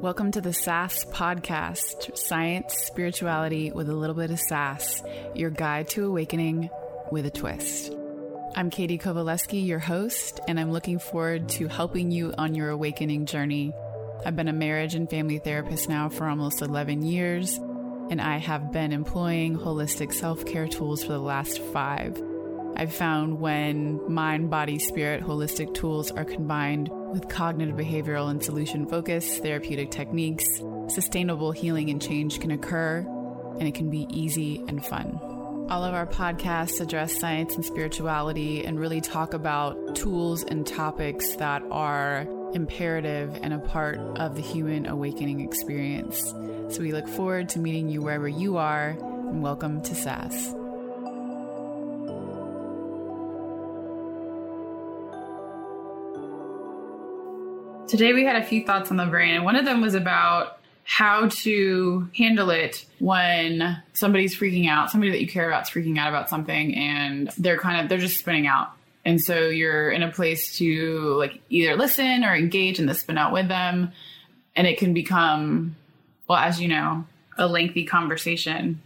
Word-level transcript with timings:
Welcome 0.00 0.30
to 0.30 0.40
the 0.40 0.52
SAS 0.52 1.04
podcast 1.06 2.16
Science, 2.16 2.72
Spirituality 2.72 3.72
with 3.72 3.88
a 3.88 3.94
little 3.94 4.14
bit 4.14 4.30
of 4.30 4.38
sass, 4.38 5.02
your 5.34 5.50
guide 5.50 5.88
to 5.88 6.04
awakening 6.04 6.70
with 7.10 7.26
a 7.26 7.32
twist. 7.32 7.92
I'm 8.54 8.70
Katie 8.70 8.96
Kovaleski, 8.96 9.66
your 9.66 9.80
host, 9.80 10.38
and 10.46 10.60
I'm 10.60 10.70
looking 10.70 11.00
forward 11.00 11.48
to 11.50 11.66
helping 11.66 12.12
you 12.12 12.32
on 12.38 12.54
your 12.54 12.70
awakening 12.70 13.26
journey. 13.26 13.72
I've 14.24 14.36
been 14.36 14.46
a 14.46 14.52
marriage 14.52 14.94
and 14.94 15.10
family 15.10 15.40
therapist 15.40 15.88
now 15.88 16.08
for 16.08 16.28
almost 16.28 16.62
11 16.62 17.02
years, 17.02 17.58
and 17.58 18.20
I 18.20 18.36
have 18.36 18.70
been 18.70 18.92
employing 18.92 19.58
holistic 19.58 20.14
self 20.14 20.46
care 20.46 20.68
tools 20.68 21.02
for 21.02 21.12
the 21.12 21.18
last 21.18 21.58
five. 21.58 22.22
I've 22.76 22.94
found 22.94 23.40
when 23.40 24.00
mind, 24.12 24.48
body, 24.48 24.78
spirit 24.78 25.24
holistic 25.24 25.74
tools 25.74 26.12
are 26.12 26.24
combined 26.24 26.88
with 27.08 27.28
cognitive 27.28 27.76
behavioral 27.76 28.30
and 28.30 28.42
solution 28.42 28.86
focused 28.86 29.42
therapeutic 29.42 29.90
techniques, 29.90 30.62
sustainable 30.88 31.52
healing 31.52 31.90
and 31.90 32.00
change 32.00 32.40
can 32.40 32.50
occur, 32.50 32.98
and 33.58 33.66
it 33.66 33.74
can 33.74 33.90
be 33.90 34.06
easy 34.10 34.62
and 34.68 34.84
fun. 34.84 35.18
All 35.70 35.84
of 35.84 35.94
our 35.94 36.06
podcasts 36.06 36.80
address 36.80 37.18
science 37.18 37.54
and 37.54 37.64
spirituality 37.64 38.64
and 38.64 38.80
really 38.80 39.00
talk 39.00 39.34
about 39.34 39.94
tools 39.94 40.42
and 40.42 40.66
topics 40.66 41.36
that 41.36 41.62
are 41.70 42.26
imperative 42.54 43.38
and 43.42 43.52
a 43.52 43.58
part 43.58 43.98
of 44.18 44.34
the 44.34 44.40
human 44.40 44.86
awakening 44.86 45.40
experience. 45.40 46.22
So 46.74 46.80
we 46.80 46.92
look 46.92 47.06
forward 47.06 47.50
to 47.50 47.58
meeting 47.58 47.90
you 47.90 48.00
wherever 48.00 48.28
you 48.28 48.56
are, 48.56 48.90
and 48.90 49.42
welcome 49.42 49.82
to 49.82 49.94
SAS. 49.94 50.54
Today 57.88 58.12
we 58.12 58.22
had 58.22 58.36
a 58.36 58.44
few 58.44 58.66
thoughts 58.66 58.90
on 58.90 58.98
the 58.98 59.06
brain, 59.06 59.34
and 59.34 59.46
one 59.46 59.56
of 59.56 59.64
them 59.64 59.80
was 59.80 59.94
about 59.94 60.58
how 60.84 61.28
to 61.28 62.06
handle 62.14 62.50
it 62.50 62.84
when 62.98 63.82
somebody's 63.94 64.38
freaking 64.38 64.68
out, 64.68 64.90
somebody 64.90 65.10
that 65.10 65.22
you 65.22 65.26
care 65.26 65.48
about 65.48 65.62
is 65.62 65.70
freaking 65.70 65.96
out 65.96 66.10
about 66.10 66.28
something, 66.28 66.74
and 66.74 67.30
they're 67.38 67.58
kind 67.58 67.80
of 67.80 67.88
they're 67.88 67.96
just 67.96 68.18
spinning 68.18 68.46
out. 68.46 68.68
And 69.06 69.18
so 69.18 69.48
you're 69.48 69.90
in 69.90 70.02
a 70.02 70.12
place 70.12 70.58
to 70.58 71.14
like 71.14 71.40
either 71.48 71.76
listen 71.76 72.24
or 72.24 72.36
engage 72.36 72.78
in 72.78 72.84
the 72.84 72.92
spin 72.92 73.16
out 73.16 73.32
with 73.32 73.48
them, 73.48 73.92
and 74.54 74.66
it 74.66 74.76
can 74.76 74.92
become, 74.92 75.74
well, 76.28 76.38
as 76.38 76.60
you 76.60 76.68
know, 76.68 77.06
a 77.38 77.46
lengthy 77.46 77.84
conversation 77.84 78.82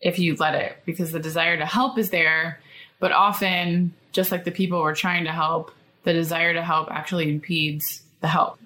if 0.00 0.18
you 0.18 0.34
let 0.36 0.54
it, 0.54 0.78
because 0.86 1.12
the 1.12 1.20
desire 1.20 1.58
to 1.58 1.66
help 1.66 1.98
is 1.98 2.08
there, 2.08 2.58
but 3.00 3.12
often, 3.12 3.92
just 4.12 4.32
like 4.32 4.44
the 4.44 4.50
people 4.50 4.80
we're 4.80 4.94
trying 4.94 5.24
to 5.24 5.32
help, 5.32 5.72
the 6.04 6.14
desire 6.14 6.54
to 6.54 6.62
help 6.62 6.90
actually 6.90 7.28
impedes 7.28 8.02
the 8.26 8.30
help. 8.30 8.58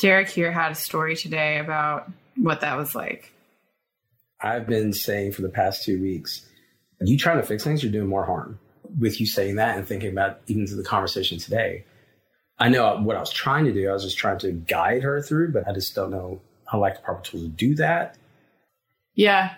Derek 0.00 0.28
here 0.30 0.50
had 0.50 0.72
a 0.72 0.74
story 0.74 1.16
today 1.16 1.58
about 1.58 2.10
what 2.36 2.62
that 2.62 2.78
was 2.78 2.94
like. 2.94 3.30
I've 4.40 4.66
been 4.66 4.94
saying 4.94 5.32
for 5.32 5.42
the 5.42 5.50
past 5.50 5.84
two 5.84 6.00
weeks, 6.00 6.48
you 7.00 7.18
trying 7.18 7.36
to 7.36 7.42
fix 7.42 7.62
things, 7.62 7.82
you're 7.82 7.92
doing 7.92 8.08
more 8.08 8.24
harm. 8.24 8.58
With 8.98 9.20
you 9.20 9.26
saying 9.26 9.56
that 9.56 9.76
and 9.76 9.86
thinking 9.86 10.10
about 10.10 10.40
even 10.46 10.66
to 10.66 10.76
the 10.76 10.82
conversation 10.82 11.38
today, 11.38 11.84
I 12.58 12.70
know 12.70 12.96
what 13.00 13.16
I 13.16 13.20
was 13.20 13.30
trying 13.30 13.66
to 13.66 13.72
do. 13.72 13.88
I 13.90 13.92
was 13.92 14.04
just 14.04 14.16
trying 14.16 14.38
to 14.38 14.52
guide 14.52 15.02
her 15.02 15.20
through, 15.20 15.52
but 15.52 15.68
I 15.68 15.72
just 15.72 15.94
don't 15.94 16.10
know 16.10 16.40
how 16.66 16.80
like 16.80 16.96
the 16.96 17.02
proper 17.02 17.22
tools 17.22 17.42
to 17.42 17.48
do 17.48 17.74
that. 17.74 18.16
Yeah. 19.14 19.54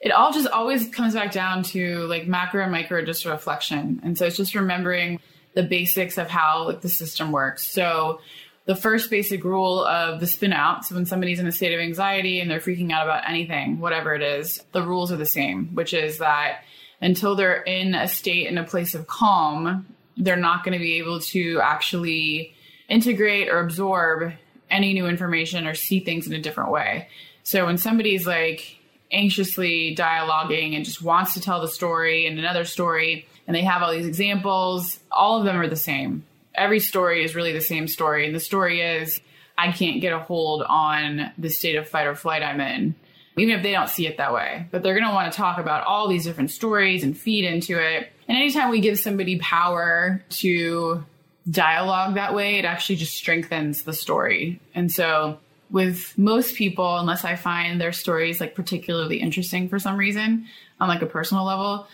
It 0.00 0.12
all 0.12 0.32
just 0.32 0.46
always 0.46 0.88
comes 0.88 1.14
back 1.14 1.32
down 1.32 1.64
to 1.64 2.06
like 2.06 2.28
macro 2.28 2.62
and 2.62 2.70
micro 2.70 3.04
just 3.04 3.24
reflection. 3.24 4.00
And 4.04 4.16
so 4.16 4.26
it's 4.26 4.36
just 4.36 4.54
remembering 4.54 5.18
the 5.54 5.62
basics 5.62 6.18
of 6.18 6.28
how 6.28 6.66
like, 6.66 6.80
the 6.80 6.88
system 6.88 7.32
works. 7.32 7.66
So 7.68 8.20
the 8.66 8.76
first 8.76 9.10
basic 9.10 9.42
rule 9.42 9.84
of 9.84 10.20
the 10.20 10.26
spin 10.26 10.52
out. 10.52 10.84
So 10.84 10.94
when 10.94 11.06
somebody's 11.06 11.40
in 11.40 11.46
a 11.46 11.52
state 11.52 11.74
of 11.74 11.80
anxiety 11.80 12.40
and 12.40 12.50
they're 12.50 12.60
freaking 12.60 12.92
out 12.92 13.06
about 13.06 13.28
anything, 13.28 13.80
whatever 13.80 14.14
it 14.14 14.22
is, 14.22 14.62
the 14.72 14.82
rules 14.82 15.10
are 15.10 15.16
the 15.16 15.26
same, 15.26 15.74
which 15.74 15.92
is 15.92 16.18
that 16.18 16.62
until 17.00 17.34
they're 17.34 17.62
in 17.62 17.94
a 17.94 18.06
state 18.06 18.46
in 18.46 18.58
a 18.58 18.64
place 18.64 18.94
of 18.94 19.06
calm, 19.06 19.86
they're 20.16 20.36
not 20.36 20.64
going 20.64 20.74
to 20.74 20.78
be 20.78 20.98
able 20.98 21.20
to 21.20 21.60
actually 21.62 22.54
integrate 22.88 23.48
or 23.48 23.60
absorb 23.60 24.32
any 24.70 24.92
new 24.92 25.06
information 25.06 25.66
or 25.66 25.74
see 25.74 26.00
things 26.00 26.26
in 26.26 26.32
a 26.32 26.40
different 26.40 26.70
way. 26.70 27.08
So 27.42 27.66
when 27.66 27.78
somebody's 27.78 28.26
like 28.26 28.76
anxiously 29.10 29.96
dialoguing 29.96 30.76
and 30.76 30.84
just 30.84 31.02
wants 31.02 31.34
to 31.34 31.40
tell 31.40 31.60
the 31.60 31.68
story 31.68 32.26
and 32.26 32.38
another 32.38 32.64
story, 32.64 33.26
and 33.50 33.56
they 33.56 33.62
have 33.62 33.82
all 33.82 33.90
these 33.90 34.06
examples. 34.06 35.00
All 35.10 35.40
of 35.40 35.44
them 35.44 35.56
are 35.56 35.66
the 35.66 35.74
same. 35.74 36.22
Every 36.54 36.78
story 36.78 37.24
is 37.24 37.34
really 37.34 37.52
the 37.52 37.60
same 37.60 37.88
story. 37.88 38.24
And 38.24 38.32
the 38.32 38.38
story 38.38 38.80
is, 38.80 39.20
I 39.58 39.72
can't 39.72 40.00
get 40.00 40.12
a 40.12 40.20
hold 40.20 40.62
on 40.62 41.32
the 41.36 41.48
state 41.48 41.74
of 41.74 41.88
fight 41.88 42.06
or 42.06 42.14
flight 42.14 42.44
I'm 42.44 42.60
in, 42.60 42.94
even 43.36 43.56
if 43.56 43.64
they 43.64 43.72
don't 43.72 43.88
see 43.88 44.06
it 44.06 44.18
that 44.18 44.32
way. 44.32 44.68
But 44.70 44.84
they're 44.84 44.94
going 44.94 45.08
to 45.08 45.12
want 45.12 45.32
to 45.32 45.36
talk 45.36 45.58
about 45.58 45.84
all 45.84 46.06
these 46.06 46.22
different 46.22 46.52
stories 46.52 47.02
and 47.02 47.18
feed 47.18 47.44
into 47.44 47.76
it. 47.76 48.12
And 48.28 48.38
anytime 48.38 48.70
we 48.70 48.78
give 48.78 49.00
somebody 49.00 49.40
power 49.40 50.22
to 50.28 51.04
dialogue 51.50 52.14
that 52.14 52.32
way, 52.32 52.60
it 52.60 52.64
actually 52.64 52.96
just 52.96 53.14
strengthens 53.14 53.82
the 53.82 53.92
story. 53.92 54.60
And 54.76 54.92
so 54.92 55.40
with 55.70 56.16
most 56.16 56.54
people, 56.54 56.98
unless 56.98 57.24
I 57.24 57.34
find 57.34 57.80
their 57.80 57.90
stories 57.90 58.40
like 58.40 58.54
particularly 58.54 59.16
interesting 59.16 59.68
for 59.68 59.80
some 59.80 59.96
reason 59.96 60.46
on 60.78 60.86
like 60.86 61.02
a 61.02 61.06
personal 61.06 61.44
level, 61.44 61.88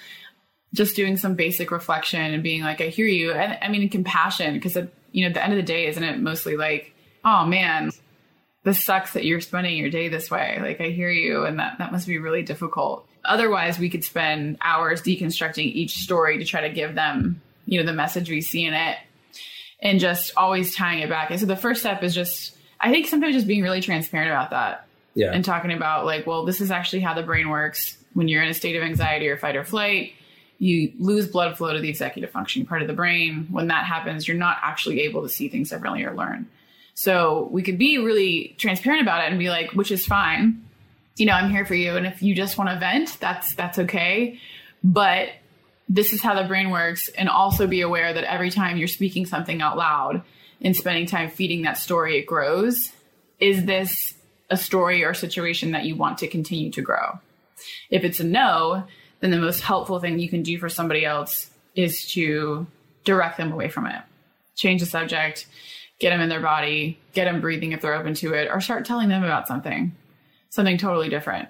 just 0.74 0.96
doing 0.96 1.16
some 1.16 1.34
basic 1.34 1.70
reflection 1.70 2.20
and 2.20 2.42
being 2.42 2.62
like, 2.62 2.80
I 2.80 2.88
hear 2.88 3.06
you. 3.06 3.32
And 3.32 3.58
I 3.62 3.68
mean, 3.68 3.88
compassion, 3.88 4.54
because 4.54 4.76
you 5.12 5.22
know, 5.22 5.28
at 5.28 5.34
the 5.34 5.42
end 5.42 5.52
of 5.52 5.56
the 5.56 5.62
day, 5.62 5.86
isn't 5.86 6.02
it 6.02 6.20
mostly 6.20 6.56
like, 6.56 6.92
oh 7.24 7.46
man, 7.46 7.90
this 8.64 8.84
sucks 8.84 9.12
that 9.12 9.24
you're 9.24 9.40
spending 9.40 9.76
your 9.76 9.90
day 9.90 10.08
this 10.08 10.30
way. 10.30 10.58
Like, 10.60 10.80
I 10.80 10.90
hear 10.90 11.10
you, 11.10 11.44
and 11.44 11.58
that 11.58 11.78
that 11.78 11.92
must 11.92 12.06
be 12.06 12.18
really 12.18 12.42
difficult. 12.42 13.06
Otherwise, 13.24 13.78
we 13.78 13.88
could 13.88 14.04
spend 14.04 14.58
hours 14.60 15.02
deconstructing 15.02 15.64
each 15.64 15.98
story 15.98 16.38
to 16.38 16.44
try 16.44 16.62
to 16.62 16.74
give 16.74 16.94
them, 16.94 17.40
you 17.64 17.80
know, 17.80 17.86
the 17.86 17.92
message 17.92 18.28
we 18.28 18.40
see 18.40 18.64
in 18.64 18.74
it, 18.74 18.96
and 19.80 20.00
just 20.00 20.32
always 20.36 20.74
tying 20.74 21.00
it 21.00 21.08
back. 21.08 21.30
And 21.30 21.40
so 21.40 21.46
the 21.46 21.56
first 21.56 21.80
step 21.80 22.02
is 22.02 22.14
just, 22.14 22.56
I 22.80 22.90
think 22.90 23.06
sometimes 23.06 23.34
just 23.34 23.46
being 23.46 23.62
really 23.62 23.80
transparent 23.80 24.30
about 24.30 24.50
that. 24.50 24.86
Yeah. 25.14 25.32
And 25.32 25.44
talking 25.44 25.72
about 25.72 26.04
like, 26.04 26.26
well, 26.26 26.44
this 26.44 26.60
is 26.60 26.70
actually 26.70 27.00
how 27.00 27.14
the 27.14 27.22
brain 27.22 27.48
works 27.48 27.96
when 28.12 28.28
you're 28.28 28.42
in 28.42 28.50
a 28.50 28.54
state 28.54 28.76
of 28.76 28.82
anxiety 28.82 29.28
or 29.28 29.38
fight 29.38 29.56
or 29.56 29.64
flight 29.64 30.12
you 30.58 30.92
lose 30.98 31.26
blood 31.26 31.56
flow 31.56 31.72
to 31.72 31.80
the 31.80 31.88
executive 31.88 32.30
functioning 32.30 32.66
part 32.66 32.82
of 32.82 32.88
the 32.88 32.94
brain. 32.94 33.46
When 33.50 33.68
that 33.68 33.84
happens, 33.84 34.26
you're 34.26 34.36
not 34.36 34.56
actually 34.62 35.02
able 35.02 35.22
to 35.22 35.28
see 35.28 35.48
things 35.48 35.70
differently 35.70 36.04
or 36.04 36.14
learn. 36.14 36.46
So 36.94 37.48
we 37.50 37.62
could 37.62 37.78
be 37.78 37.98
really 37.98 38.54
transparent 38.58 39.02
about 39.02 39.22
it 39.22 39.30
and 39.30 39.38
be 39.38 39.50
like, 39.50 39.72
which 39.72 39.90
is 39.90 40.06
fine. 40.06 40.64
You 41.16 41.26
know, 41.26 41.32
I'm 41.32 41.50
here 41.50 41.66
for 41.66 41.74
you. 41.74 41.96
And 41.96 42.06
if 42.06 42.22
you 42.22 42.34
just 42.34 42.56
want 42.56 42.70
to 42.70 42.78
vent, 42.78 43.18
that's 43.20 43.54
that's 43.54 43.78
okay. 43.80 44.40
But 44.82 45.28
this 45.88 46.12
is 46.12 46.22
how 46.22 46.40
the 46.40 46.48
brain 46.48 46.70
works. 46.70 47.08
And 47.08 47.28
also 47.28 47.66
be 47.66 47.82
aware 47.82 48.12
that 48.12 48.24
every 48.24 48.50
time 48.50 48.78
you're 48.78 48.88
speaking 48.88 49.26
something 49.26 49.60
out 49.60 49.76
loud 49.76 50.22
and 50.62 50.74
spending 50.74 51.06
time 51.06 51.30
feeding 51.30 51.62
that 51.62 51.76
story, 51.76 52.18
it 52.18 52.26
grows. 52.26 52.92
Is 53.38 53.66
this 53.66 54.14
a 54.48 54.56
story 54.56 55.04
or 55.04 55.12
situation 55.12 55.72
that 55.72 55.84
you 55.84 55.96
want 55.96 56.18
to 56.18 56.28
continue 56.28 56.70
to 56.72 56.80
grow? 56.80 57.18
If 57.90 58.04
it's 58.04 58.20
a 58.20 58.24
no, 58.24 58.84
then 59.20 59.30
the 59.30 59.38
most 59.38 59.60
helpful 59.60 60.00
thing 60.00 60.18
you 60.18 60.28
can 60.28 60.42
do 60.42 60.58
for 60.58 60.68
somebody 60.68 61.04
else 61.04 61.50
is 61.74 62.06
to 62.12 62.66
direct 63.04 63.36
them 63.36 63.52
away 63.52 63.68
from 63.68 63.86
it. 63.86 64.02
Change 64.56 64.80
the 64.80 64.86
subject, 64.86 65.46
get 66.00 66.10
them 66.10 66.20
in 66.20 66.28
their 66.28 66.40
body, 66.40 66.98
get 67.12 67.24
them 67.24 67.40
breathing 67.40 67.72
if 67.72 67.80
they're 67.80 67.94
open 67.94 68.14
to 68.14 68.34
it, 68.34 68.48
or 68.50 68.60
start 68.60 68.84
telling 68.84 69.08
them 69.08 69.24
about 69.24 69.46
something, 69.46 69.94
something 70.50 70.78
totally 70.78 71.08
different. 71.08 71.48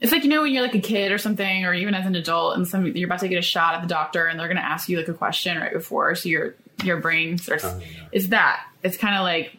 It's 0.00 0.12
like 0.12 0.22
you 0.22 0.30
know 0.30 0.42
when 0.42 0.52
you're 0.52 0.62
like 0.62 0.76
a 0.76 0.80
kid 0.80 1.10
or 1.10 1.18
something, 1.18 1.64
or 1.64 1.74
even 1.74 1.94
as 1.94 2.06
an 2.06 2.14
adult, 2.14 2.56
and 2.56 2.68
some 2.68 2.86
you're 2.86 3.08
about 3.08 3.20
to 3.20 3.28
get 3.28 3.38
a 3.38 3.42
shot 3.42 3.74
at 3.74 3.82
the 3.82 3.88
doctor, 3.88 4.26
and 4.26 4.38
they're 4.38 4.46
going 4.46 4.56
to 4.56 4.64
ask 4.64 4.88
you 4.88 4.96
like 4.96 5.08
a 5.08 5.14
question 5.14 5.58
right 5.58 5.72
before, 5.72 6.14
so 6.14 6.28
your 6.28 6.54
your 6.84 6.98
brain 6.98 7.38
starts. 7.38 7.64
Oh, 7.64 7.80
yeah. 7.80 8.08
It's 8.12 8.28
that. 8.28 8.64
It's 8.84 8.96
kind 8.96 9.16
of 9.16 9.22
like 9.22 9.56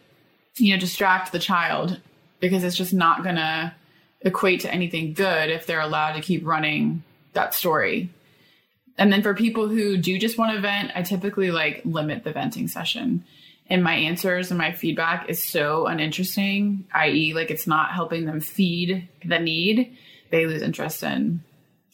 you 0.56 0.72
know 0.72 0.80
distract 0.80 1.32
the 1.32 1.38
child 1.38 2.00
because 2.40 2.64
it's 2.64 2.76
just 2.76 2.94
not 2.94 3.22
going 3.22 3.36
to 3.36 3.72
equate 4.22 4.60
to 4.60 4.72
anything 4.72 5.12
good 5.12 5.50
if 5.50 5.66
they're 5.66 5.80
allowed 5.80 6.12
to 6.12 6.22
keep 6.22 6.46
running 6.46 7.02
that 7.32 7.54
story. 7.54 8.10
And 8.98 9.12
then 9.12 9.22
for 9.22 9.34
people 9.34 9.68
who 9.68 9.96
do 9.96 10.18
just 10.18 10.36
want 10.36 10.54
to 10.54 10.60
vent, 10.60 10.92
I 10.94 11.02
typically 11.02 11.50
like 11.50 11.82
limit 11.84 12.24
the 12.24 12.32
venting 12.32 12.68
session. 12.68 13.24
And 13.68 13.84
my 13.84 13.94
answers 13.94 14.50
and 14.50 14.58
my 14.58 14.72
feedback 14.72 15.30
is 15.30 15.42
so 15.42 15.86
uninteresting, 15.86 16.86
i.e., 16.92 17.34
like 17.34 17.50
it's 17.50 17.66
not 17.66 17.92
helping 17.92 18.26
them 18.26 18.40
feed 18.40 19.08
the 19.24 19.38
need. 19.38 19.96
They 20.30 20.46
lose 20.46 20.60
interest 20.60 21.02
in 21.02 21.42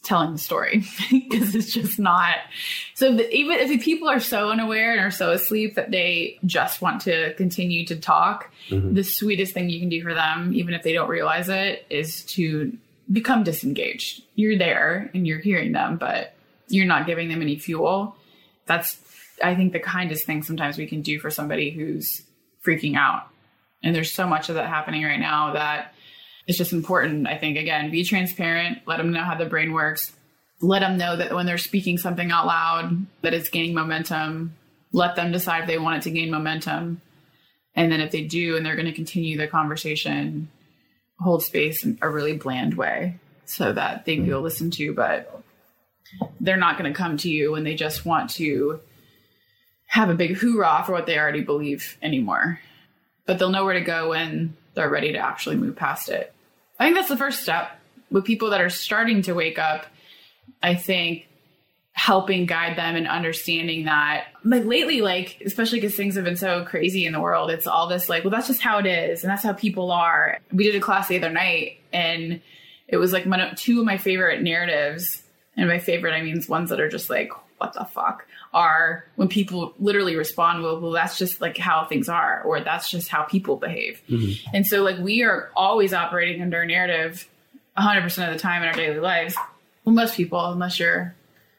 telling 0.07 0.33
the 0.33 0.39
story 0.39 0.85
because 1.11 1.55
it's 1.55 1.73
just 1.73 1.99
not. 1.99 2.37
So 2.95 3.17
the, 3.17 3.31
even 3.35 3.59
if 3.59 3.83
people 3.85 4.09
are 4.09 4.21
so 4.21 4.51
unaware 4.51 4.93
and 4.93 5.01
are 5.01 5.11
so 5.11 5.33
asleep 5.33 5.75
that 5.75 5.91
they 5.91 6.39
just 6.47 6.81
want 6.81 7.03
to 7.03 7.35
continue 7.35 7.85
to 7.87 7.97
talk, 7.97 8.51
mm-hmm. 8.69 8.95
the 8.95 9.05
sweetest 9.05 9.53
thing 9.53 9.69
you 9.69 9.81
can 9.81 9.89
do 9.89 10.03
for 10.03 10.15
them, 10.15 10.55
even 10.55 10.75
if 10.75 10.83
they 10.83 10.93
don't 10.93 11.09
realize 11.09 11.49
it, 11.49 11.85
is 11.91 12.25
to 12.25 12.77
become 13.11 13.45
disengaged. 13.45 14.23
You're 14.35 14.59
there 14.59 15.11
and 15.15 15.27
you're 15.27 15.39
hearing 15.39 15.73
them, 15.73 15.97
but 15.97 16.35
you're 16.69 16.87
not 16.87 17.07
giving 17.07 17.29
them 17.29 17.43
any 17.43 17.59
fuel. 17.59 18.17
That's, 18.67 18.99
I 19.43 19.55
think, 19.55 19.73
the 19.73 19.81
kindest 19.81 20.27
thing 20.27 20.43
sometimes 20.43 20.77
we 20.77 20.87
can 20.87 21.03
do 21.03 21.19
for 21.19 21.31
somebody 21.31 21.71
who's 21.71 22.23
freaking 22.65 22.97
out 22.97 23.29
And 23.83 23.95
there's 23.95 24.13
so 24.13 24.27
much 24.27 24.49
of 24.49 24.57
that 24.57 24.69
happening 24.69 25.05
right 25.05 25.21
now 25.21 25.53
that 25.53 25.95
it's 26.47 26.59
just 26.59 26.73
important. 26.73 27.27
I 27.27 27.37
think, 27.39 27.57
again, 27.57 27.91
be 27.91 28.05
transparent, 28.05 28.79
let 28.87 28.97
them 28.99 29.13
know 29.13 29.23
how 29.23 29.37
the 29.37 29.47
brain 29.47 29.73
works, 29.73 30.13
let 30.61 30.81
them 30.81 30.97
know 30.97 31.17
that 31.17 31.33
when 31.35 31.47
they're 31.47 31.59
speaking 31.59 31.99
something 31.99 32.31
out 32.31 32.47
loud 32.47 33.07
that 33.23 33.35
it's 33.35 33.49
gaining 33.49 33.75
momentum, 33.75 34.57
let 34.93 35.17
them 35.17 35.33
decide 35.33 35.63
if 35.63 35.67
they 35.67 35.79
want 35.79 35.99
it 35.99 36.03
to 36.03 36.11
gain 36.11 36.31
momentum. 36.31 37.01
And 37.75 37.93
then 37.93 38.01
if 38.01 38.11
they 38.11 38.23
do 38.23 38.57
and 38.57 38.65
they're 38.65 38.77
going 38.77 38.87
to 38.87 38.93
continue 38.93 39.37
the 39.37 39.47
conversation, 39.47 40.49
hold 41.21 41.43
space 41.43 41.85
in 41.85 41.99
a 42.03 42.09
really 42.09 42.37
bland 42.37 42.75
way 42.75 43.19
so 43.45 43.73
that 43.73 44.05
they 44.05 44.17
feel 44.17 44.39
hmm. 44.39 44.45
listened 44.45 44.73
to, 44.75 44.93
but 44.93 45.43
they're 46.41 46.57
not 46.57 46.79
going 46.79 46.93
to 46.93 46.97
come 46.97 47.17
to 47.19 47.31
you 47.31 47.53
when 47.53 47.65
they 47.65 47.75
just 47.75 48.05
want 48.05 48.31
to 48.31 48.81
have 49.87 50.11
a 50.11 50.15
big 50.15 50.37
hoorah 50.37 50.83
for 50.85 50.93
what 50.93 51.07
they 51.07 51.19
already 51.19 51.43
believe 51.43 51.97
anymore. 52.03 52.61
But 53.25 53.39
they'll 53.39 53.51
know 53.51 53.65
where 53.65 53.75
to 53.75 53.81
go 53.81 54.11
when 54.11 54.57
they're 54.75 54.89
ready 54.89 55.13
to 55.13 55.19
actually 55.19 55.57
move 55.57 55.77
past 55.77 56.09
it. 56.09 56.33
I 56.79 56.85
think 56.85 56.97
that's 56.97 57.09
the 57.09 57.17
first 57.17 57.43
step 57.43 57.71
with 58.11 58.25
people 58.25 58.51
that 58.51 58.61
are 58.61 58.71
starting 58.71 59.23
to 59.23 59.35
wake 59.35 59.59
up. 59.59 59.87
I 60.63 60.75
think 60.75 61.26
helping 61.97 62.45
guide 62.45 62.77
them 62.77 62.95
and 62.95 63.09
understanding 63.09 63.87
that 63.87 64.27
like 64.45 64.67
lately 64.67 65.01
like 65.01 65.41
especially 65.47 65.81
because 65.81 65.97
things 65.97 66.15
have 66.15 66.25
been 66.25 66.37
so 66.37 66.63
crazy 66.63 67.07
in 67.07 67.15
the 67.15 67.21
world 67.21 67.51
it's 67.51 67.67
all 67.67 67.89
this 67.89 68.11
like 68.11 68.23
well 68.23 68.31
that's 68.31 68.49
just 68.49 68.61
how 68.61 68.79
it 68.79 68.85
is 68.85 69.25
and 69.25 69.31
that's 69.31 69.43
how 69.43 69.55
people 69.55 69.91
are. 69.91 70.39
We 70.53 70.65
did 70.65 70.75
a 70.75 70.81
class 70.81 71.09
the 71.09 71.17
other 71.17 71.31
night 71.31 71.81
and 71.95 72.43
it 72.87 72.99
was 72.99 73.15
like 73.15 73.25
my, 73.25 73.51
two 73.57 73.81
of 73.81 73.87
my 73.87 73.97
favorite 73.97 74.43
narratives 74.43 75.23
and 75.57 75.69
by 75.69 75.79
favorite 75.79 76.13
i 76.13 76.21
mean 76.21 76.45
ones 76.51 76.69
that 76.69 76.81
are 76.81 76.89
just 76.89 77.09
like 77.09 77.31
what 77.57 77.73
the 77.73 77.87
fuck 77.87 78.27
are 78.53 79.07
when 79.17 79.29
people 79.29 79.73
literally 79.81 80.17
respond 80.17 80.63
well 80.63 80.79
well 80.79 80.93
that's 80.93 81.17
just 81.17 81.41
like 81.41 81.57
how 81.57 81.87
things 81.87 82.11
are 82.11 82.43
or 82.43 82.61
that's 82.61 82.91
just 82.91 83.09
how 83.09 83.23
people 83.23 83.57
behave. 83.57 84.03
Mm-hmm. 84.11 84.55
and 84.55 84.67
so 84.67 84.83
like 84.83 84.99
we 84.99 85.23
are 85.23 85.51
always 85.57 85.95
operating 85.95 86.43
under 86.43 86.61
a 86.61 86.67
narrative 86.67 87.27
100% 87.79 88.05
of 88.05 88.35
the 88.35 88.39
time 88.39 88.63
in 88.63 88.69
our 88.69 88.75
daily 88.75 89.01
lives. 89.01 89.35
Well 89.85 89.95
most 89.95 90.15
people 90.15 90.45
unless 90.45 90.79
you're 90.79 91.15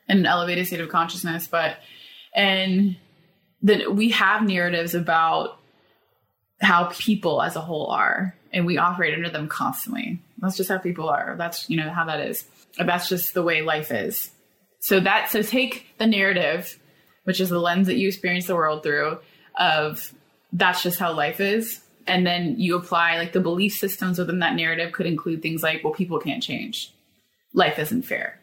an 0.09 0.25
elevated 0.25 0.67
state 0.67 0.79
of 0.79 0.89
consciousness 0.89 1.47
but 1.47 1.77
and 2.33 2.95
then 3.61 3.95
we 3.95 4.09
have 4.09 4.43
narratives 4.43 4.93
about 4.93 5.59
how 6.61 6.85
people 6.91 7.41
as 7.41 7.55
a 7.55 7.61
whole 7.61 7.87
are 7.87 8.35
and 8.53 8.65
we 8.65 8.77
operate 8.77 9.13
under 9.13 9.29
them 9.29 9.47
constantly. 9.47 10.21
That's 10.39 10.57
just 10.57 10.69
how 10.69 10.77
people 10.77 11.09
are. 11.09 11.35
That's 11.37 11.69
you 11.69 11.77
know 11.77 11.89
how 11.89 12.05
that 12.05 12.19
is. 12.21 12.45
That's 12.77 13.09
just 13.09 13.33
the 13.33 13.43
way 13.43 13.61
life 13.61 13.91
is. 13.91 14.31
So 14.79 14.99
that 14.99 15.29
so 15.29 15.41
take 15.41 15.87
the 15.97 16.07
narrative 16.07 16.79
which 17.23 17.41
is 17.41 17.49
the 17.49 17.59
lens 17.59 17.87
that 17.87 17.97
you 17.97 18.07
experience 18.07 18.47
the 18.47 18.55
world 18.55 18.83
through 18.83 19.19
of 19.59 20.13
that's 20.53 20.81
just 20.81 20.97
how 20.97 21.11
life 21.11 21.41
is 21.41 21.81
and 22.05 22.25
then 22.25 22.57
you 22.57 22.77
apply 22.77 23.17
like 23.17 23.33
the 23.33 23.41
belief 23.41 23.73
systems 23.73 24.17
within 24.17 24.39
that 24.39 24.55
narrative 24.55 24.93
could 24.93 25.05
include 25.05 25.41
things 25.41 25.61
like 25.61 25.83
well 25.83 25.93
people 25.93 26.19
can't 26.19 26.43
change. 26.43 26.93
Life 27.53 27.79
isn't 27.79 28.03
fair. 28.03 28.39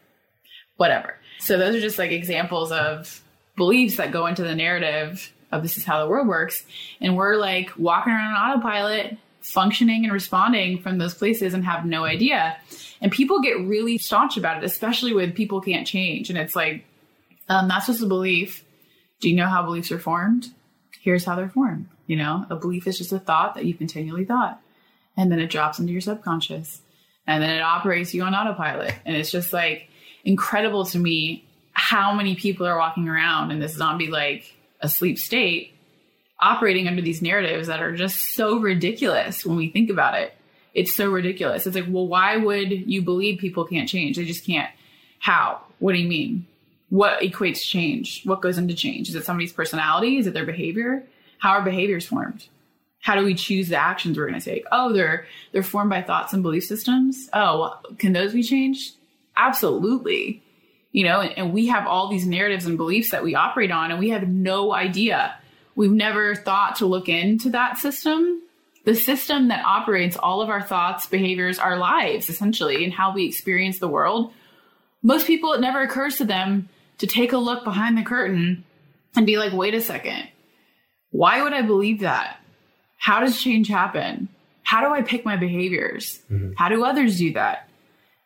Whatever 0.76 1.16
so 1.38 1.58
those 1.58 1.74
are 1.74 1.80
just 1.80 1.98
like 1.98 2.10
examples 2.10 2.72
of 2.72 3.22
beliefs 3.56 3.96
that 3.96 4.12
go 4.12 4.26
into 4.26 4.42
the 4.42 4.54
narrative 4.54 5.32
of 5.52 5.62
this 5.62 5.76
is 5.76 5.84
how 5.84 6.02
the 6.02 6.10
world 6.10 6.26
works 6.26 6.64
and 7.00 7.16
we're 7.16 7.36
like 7.36 7.70
walking 7.78 8.12
around 8.12 8.34
on 8.34 8.50
autopilot 8.52 9.16
functioning 9.40 10.04
and 10.04 10.12
responding 10.12 10.80
from 10.80 10.98
those 10.98 11.14
places 11.14 11.54
and 11.54 11.64
have 11.64 11.84
no 11.84 12.04
idea 12.04 12.56
and 13.00 13.12
people 13.12 13.40
get 13.40 13.60
really 13.60 13.98
staunch 13.98 14.36
about 14.36 14.56
it 14.56 14.64
especially 14.64 15.12
when 15.12 15.32
people 15.32 15.60
can't 15.60 15.86
change 15.86 16.30
and 16.30 16.38
it's 16.38 16.56
like 16.56 16.84
um, 17.48 17.68
that's 17.68 17.86
just 17.86 18.02
a 18.02 18.06
belief 18.06 18.64
do 19.24 19.30
you 19.30 19.36
know 19.36 19.48
how 19.48 19.62
beliefs 19.62 19.90
are 19.90 19.98
formed? 19.98 20.52
Here's 21.00 21.24
how 21.24 21.34
they're 21.34 21.48
formed. 21.48 21.88
You 22.06 22.16
know, 22.16 22.44
a 22.50 22.56
belief 22.56 22.86
is 22.86 22.98
just 22.98 23.10
a 23.10 23.18
thought 23.18 23.54
that 23.54 23.64
you 23.64 23.72
continually 23.72 24.26
thought, 24.26 24.60
and 25.16 25.32
then 25.32 25.38
it 25.38 25.48
drops 25.48 25.78
into 25.78 25.92
your 25.92 26.02
subconscious, 26.02 26.82
and 27.26 27.42
then 27.42 27.48
it 27.48 27.62
operates 27.62 28.12
you 28.12 28.22
on 28.22 28.34
autopilot. 28.34 28.94
And 29.06 29.16
it's 29.16 29.30
just 29.30 29.50
like 29.54 29.88
incredible 30.24 30.84
to 30.86 30.98
me 30.98 31.44
how 31.72 32.14
many 32.14 32.34
people 32.34 32.66
are 32.66 32.78
walking 32.78 33.08
around 33.08 33.50
in 33.50 33.58
this 33.58 33.74
zombie 33.74 34.08
like 34.08 34.54
asleep 34.80 35.18
state, 35.18 35.74
operating 36.40 36.86
under 36.88 37.02
these 37.02 37.22
narratives 37.22 37.68
that 37.68 37.80
are 37.80 37.94
just 37.94 38.34
so 38.34 38.58
ridiculous 38.58 39.44
when 39.44 39.56
we 39.56 39.70
think 39.70 39.90
about 39.90 40.18
it. 40.18 40.34
It's 40.72 40.94
so 40.94 41.10
ridiculous. 41.10 41.66
It's 41.66 41.76
like, 41.76 41.86
well, 41.88 42.06
why 42.06 42.36
would 42.36 42.70
you 42.70 43.02
believe 43.02 43.38
people 43.38 43.64
can't 43.64 43.88
change? 43.88 44.16
They 44.16 44.24
just 44.24 44.44
can't. 44.44 44.70
How? 45.20 45.60
What 45.78 45.92
do 45.92 45.98
you 45.98 46.08
mean? 46.08 46.46
what 46.94 47.22
equates 47.22 47.60
change? 47.60 48.22
What 48.22 48.40
goes 48.40 48.56
into 48.56 48.72
change? 48.72 49.08
Is 49.08 49.16
it 49.16 49.24
somebody's 49.24 49.52
personality? 49.52 50.18
Is 50.18 50.28
it 50.28 50.32
their 50.32 50.46
behavior? 50.46 51.04
How 51.38 51.50
are 51.50 51.62
behaviors 51.62 52.06
formed? 52.06 52.46
How 53.00 53.16
do 53.16 53.24
we 53.24 53.34
choose 53.34 53.68
the 53.68 53.76
actions 53.76 54.16
we're 54.16 54.28
going 54.28 54.38
to 54.38 54.44
take? 54.44 54.64
Oh, 54.70 54.92
they're 54.92 55.26
they're 55.50 55.64
formed 55.64 55.90
by 55.90 56.02
thoughts 56.02 56.32
and 56.32 56.42
belief 56.44 56.62
systems. 56.62 57.28
Oh, 57.32 57.80
can 57.98 58.12
those 58.12 58.32
be 58.32 58.44
changed? 58.44 58.94
Absolutely. 59.36 60.42
You 60.92 61.04
know, 61.04 61.20
and, 61.20 61.36
and 61.36 61.52
we 61.52 61.66
have 61.68 61.86
all 61.86 62.08
these 62.08 62.26
narratives 62.26 62.66
and 62.66 62.76
beliefs 62.76 63.10
that 63.10 63.24
we 63.24 63.34
operate 63.34 63.70
on, 63.70 63.90
and 63.90 63.98
we 63.98 64.10
have 64.10 64.28
no 64.28 64.72
idea. 64.72 65.36
We've 65.74 65.90
never 65.90 66.34
thought 66.34 66.76
to 66.76 66.86
look 66.86 67.08
into 67.08 67.50
that 67.50 67.78
system 67.78 68.42
the 68.84 68.94
system 68.94 69.48
that 69.48 69.64
operates 69.64 70.16
all 70.16 70.42
of 70.42 70.50
our 70.50 70.62
thoughts, 70.62 71.06
behaviors, 71.06 71.58
our 71.58 71.78
lives, 71.78 72.28
essentially, 72.28 72.84
and 72.84 72.92
how 72.92 73.14
we 73.14 73.26
experience 73.26 73.78
the 73.78 73.88
world. 73.88 74.32
Most 75.02 75.26
people, 75.26 75.52
it 75.54 75.60
never 75.60 75.82
occurs 75.82 76.18
to 76.18 76.24
them 76.24 76.68
to 76.98 77.06
take 77.06 77.32
a 77.32 77.38
look 77.38 77.64
behind 77.64 77.96
the 77.96 78.02
curtain 78.02 78.64
and 79.16 79.26
be 79.26 79.38
like, 79.38 79.52
wait 79.52 79.74
a 79.74 79.80
second, 79.80 80.28
why 81.10 81.42
would 81.42 81.52
I 81.52 81.62
believe 81.62 82.00
that? 82.00 82.38
How 82.98 83.20
does 83.20 83.40
change 83.40 83.68
happen? 83.68 84.28
How 84.62 84.80
do 84.86 84.92
I 84.92 85.02
pick 85.02 85.24
my 85.24 85.36
behaviors? 85.36 86.20
Mm-hmm. 86.30 86.52
How 86.56 86.68
do 86.68 86.84
others 86.84 87.18
do 87.18 87.32
that? 87.34 87.68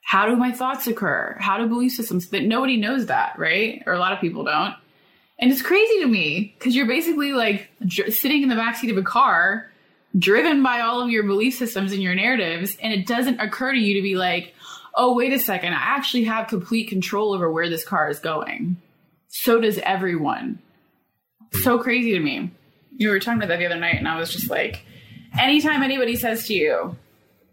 How 0.08 0.24
do 0.24 0.36
my 0.36 0.52
thoughts 0.52 0.86
occur? 0.86 1.36
How 1.38 1.58
do 1.58 1.66
belief 1.66 1.92
systems 1.92 2.30
that 2.30 2.42
nobody 2.42 2.78
knows 2.78 3.04
that, 3.06 3.38
right? 3.38 3.82
Or 3.84 3.92
a 3.92 3.98
lot 3.98 4.14
of 4.14 4.22
people 4.22 4.42
don't. 4.42 4.74
And 5.38 5.52
it's 5.52 5.60
crazy 5.60 6.00
to 6.00 6.06
me 6.06 6.54
because 6.58 6.74
you're 6.74 6.86
basically 6.86 7.34
like 7.34 7.70
dr- 7.86 8.14
sitting 8.14 8.42
in 8.42 8.48
the 8.48 8.54
backseat 8.54 8.90
of 8.90 8.96
a 8.96 9.02
car, 9.02 9.70
driven 10.18 10.62
by 10.62 10.80
all 10.80 11.02
of 11.02 11.10
your 11.10 11.24
belief 11.24 11.58
systems 11.58 11.92
and 11.92 12.02
your 12.02 12.14
narratives, 12.14 12.74
and 12.82 12.94
it 12.94 13.06
doesn't 13.06 13.38
occur 13.38 13.74
to 13.74 13.78
you 13.78 13.96
to 13.96 14.02
be 14.02 14.16
like, 14.16 14.54
oh, 14.94 15.14
wait 15.14 15.34
a 15.34 15.38
second, 15.38 15.74
I 15.74 15.76
actually 15.76 16.24
have 16.24 16.48
complete 16.48 16.88
control 16.88 17.34
over 17.34 17.52
where 17.52 17.68
this 17.68 17.84
car 17.84 18.08
is 18.08 18.18
going. 18.18 18.78
So 19.28 19.60
does 19.60 19.76
everyone. 19.76 20.58
So 21.52 21.78
crazy 21.78 22.12
to 22.12 22.20
me. 22.20 22.50
You 22.96 23.10
were 23.10 23.20
talking 23.20 23.40
about 23.42 23.48
that 23.48 23.58
the 23.58 23.66
other 23.66 23.76
night, 23.76 23.96
and 23.96 24.08
I 24.08 24.18
was 24.18 24.32
just 24.32 24.48
like, 24.48 24.86
anytime 25.38 25.82
anybody 25.82 26.16
says 26.16 26.46
to 26.46 26.54
you, 26.54 26.96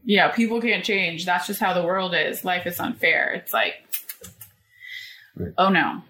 yeah, 0.05 0.29
people 0.29 0.61
can't 0.61 0.83
change, 0.83 1.25
that's 1.25 1.47
just 1.47 1.59
how 1.59 1.73
the 1.73 1.83
world 1.83 2.13
is, 2.15 2.45
life 2.45 2.65
is 2.65 2.79
unfair, 2.79 3.33
it's 3.33 3.53
like, 3.53 3.75
right. 5.35 5.53
oh 5.57 5.69
no, 5.69 6.01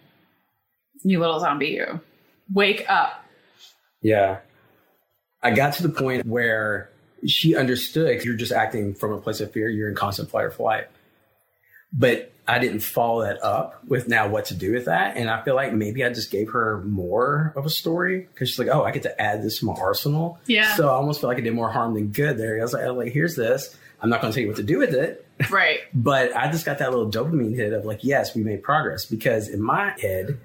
you 1.04 1.20
little 1.20 1.40
zombie, 1.40 1.70
you. 1.70 2.00
Wake 2.54 2.86
up. 2.90 3.26
Yeah. 4.02 4.40
I 5.42 5.52
got 5.52 5.74
to 5.74 5.84
the 5.84 5.90
point 5.90 6.28
where 6.28 6.90
she 7.26 7.56
understood 7.56 8.24
you're 8.24 8.36
just 8.36 8.52
acting 8.52 8.94
from 8.94 9.14
a 9.14 9.18
place 9.20 9.40
of 9.40 9.52
fear, 9.52 9.68
you're 9.70 9.90
in 9.90 9.96
constant 9.96 10.30
fight 10.30 10.44
or 10.44 10.52
flight 10.52 10.90
but 11.98 12.32
I 12.48 12.60
didn't 12.60 12.82
follow 12.82 13.24
that 13.24 13.42
up 13.42 13.84
with 13.88 14.08
now 14.08 14.28
what 14.28 14.46
to 14.46 14.54
do 14.54 14.74
with 14.74 14.86
that. 14.86 15.18
And 15.18 15.30
I 15.30 15.42
feel 15.42 15.56
like 15.56 15.74
maybe 15.74 16.04
I 16.04 16.10
just 16.10 16.30
gave 16.30 16.52
her 16.52 16.84
more 16.84 17.54
of 17.56 17.66
a 17.66 17.70
story 17.70 18.28
because 18.32 18.50
she's 18.50 18.60
like, 18.60 18.68
oh, 18.68 18.84
I 18.84 18.92
get 18.92 19.04
to 19.04 19.22
add 19.22 19.42
this 19.42 19.60
to 19.60 19.66
my 19.66 19.74
arsenal. 19.74 20.40
Yeah. 20.46 20.76
So 20.76 20.90
I 20.90 20.92
almost 20.92 21.22
feel 21.22 21.30
like 21.30 21.38
I 21.38 21.42
did 21.42 21.54
more 21.54 21.72
harm 21.72 21.94
than 21.94 22.10
good 22.10 22.38
there. 22.38 22.60
I 22.60 22.62
was 22.62 22.74
like, 22.74 22.86
oh, 22.86 22.94
like 22.94 23.14
here's 23.14 23.36
this. 23.36 23.76
I'm 24.06 24.12
not 24.12 24.22
going 24.22 24.32
to 24.32 24.36
tell 24.36 24.44
you 24.44 24.50
what 24.50 24.58
to 24.58 24.64
do 24.64 24.78
with 24.78 24.94
it. 24.94 25.28
Right. 25.50 25.80
but 25.96 26.36
I 26.36 26.52
just 26.52 26.64
got 26.64 26.78
that 26.78 26.92
little 26.92 27.10
dopamine 27.10 27.56
hit 27.56 27.74
of 27.74 27.86
like, 27.86 28.04
yes, 28.04 28.36
we 28.36 28.44
made 28.44 28.62
progress 28.62 29.04
because 29.04 29.50
in 29.50 29.60
my 29.60 29.96
head, 30.00 30.40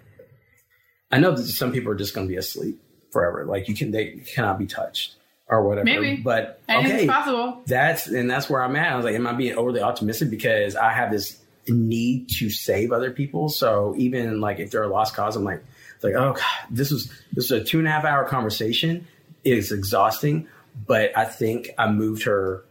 I 1.11 1.19
know 1.19 1.33
that 1.33 1.43
some 1.43 1.71
people 1.71 1.93
are 1.93 1.97
just 1.97 2.15
going 2.15 2.27
to 2.27 2.31
be 2.31 2.39
asleep 2.39 2.81
forever. 3.13 3.45
Like 3.45 3.69
you 3.69 3.75
can, 3.75 3.91
they 3.91 4.23
cannot 4.35 4.59
be 4.59 4.65
touched 4.65 5.17
or 5.47 5.63
whatever. 5.69 5.85
Maybe, 5.85 6.17
but 6.17 6.63
okay, 6.71 7.07
possible. 7.07 7.61
That's 7.67 8.07
and 8.07 8.31
that's 8.31 8.49
where 8.49 8.63
I'm 8.63 8.75
at. 8.77 8.95
I 8.95 8.97
was 8.97 9.05
like, 9.05 9.15
am 9.15 9.27
I 9.27 9.35
being 9.35 9.57
overly 9.57 9.83
optimistic 9.83 10.31
because 10.31 10.75
I 10.75 10.91
have 10.95 11.11
this 11.11 11.39
need 11.69 12.31
to 12.39 12.49
save 12.49 12.93
other 12.93 13.11
people? 13.11 13.51
So 13.51 13.95
even 13.99 14.41
like 14.41 14.59
if 14.59 14.71
they're 14.71 14.85
a 14.85 14.89
lost 14.89 15.15
cause, 15.15 15.37
I'm 15.37 15.45
like, 15.45 15.63
it's 15.97 16.05
like, 16.05 16.15
oh 16.15 16.33
god, 16.33 16.67
this 16.71 16.91
was 16.91 17.13
this 17.35 17.51
was 17.51 17.61
a 17.61 17.63
two 17.63 17.79
and 17.79 17.87
a 17.87 17.91
half 17.91 18.07
hour 18.07 18.25
conversation. 18.25 19.07
It's 19.45 19.71
exhausting, 19.71 20.49
but 20.87 21.15
I 21.15 21.27
think 21.27 21.73
I 21.77 21.91
moved 21.91 22.23
her 22.23 22.65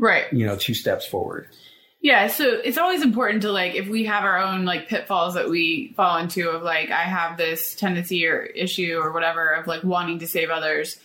right, 0.00 0.32
you 0.32 0.46
know, 0.46 0.56
two 0.56 0.74
steps 0.74 1.06
forward. 1.06 1.48
Yeah, 2.02 2.28
so 2.28 2.44
it's 2.64 2.78
always 2.78 3.02
important 3.02 3.42
to 3.42 3.52
like 3.52 3.74
if 3.74 3.86
we 3.86 4.04
have 4.04 4.24
our 4.24 4.38
own 4.38 4.64
like 4.64 4.88
pitfalls 4.88 5.34
that 5.34 5.50
we 5.50 5.92
fall 5.96 6.16
into 6.16 6.48
of 6.48 6.62
like 6.62 6.90
I 6.90 7.02
have 7.02 7.36
this 7.36 7.74
tendency 7.74 8.26
or 8.26 8.40
issue 8.40 8.98
or 8.98 9.12
whatever 9.12 9.50
of 9.50 9.66
like 9.66 9.84
wanting 9.84 10.18
to 10.20 10.26
save 10.26 10.48
others 10.48 10.98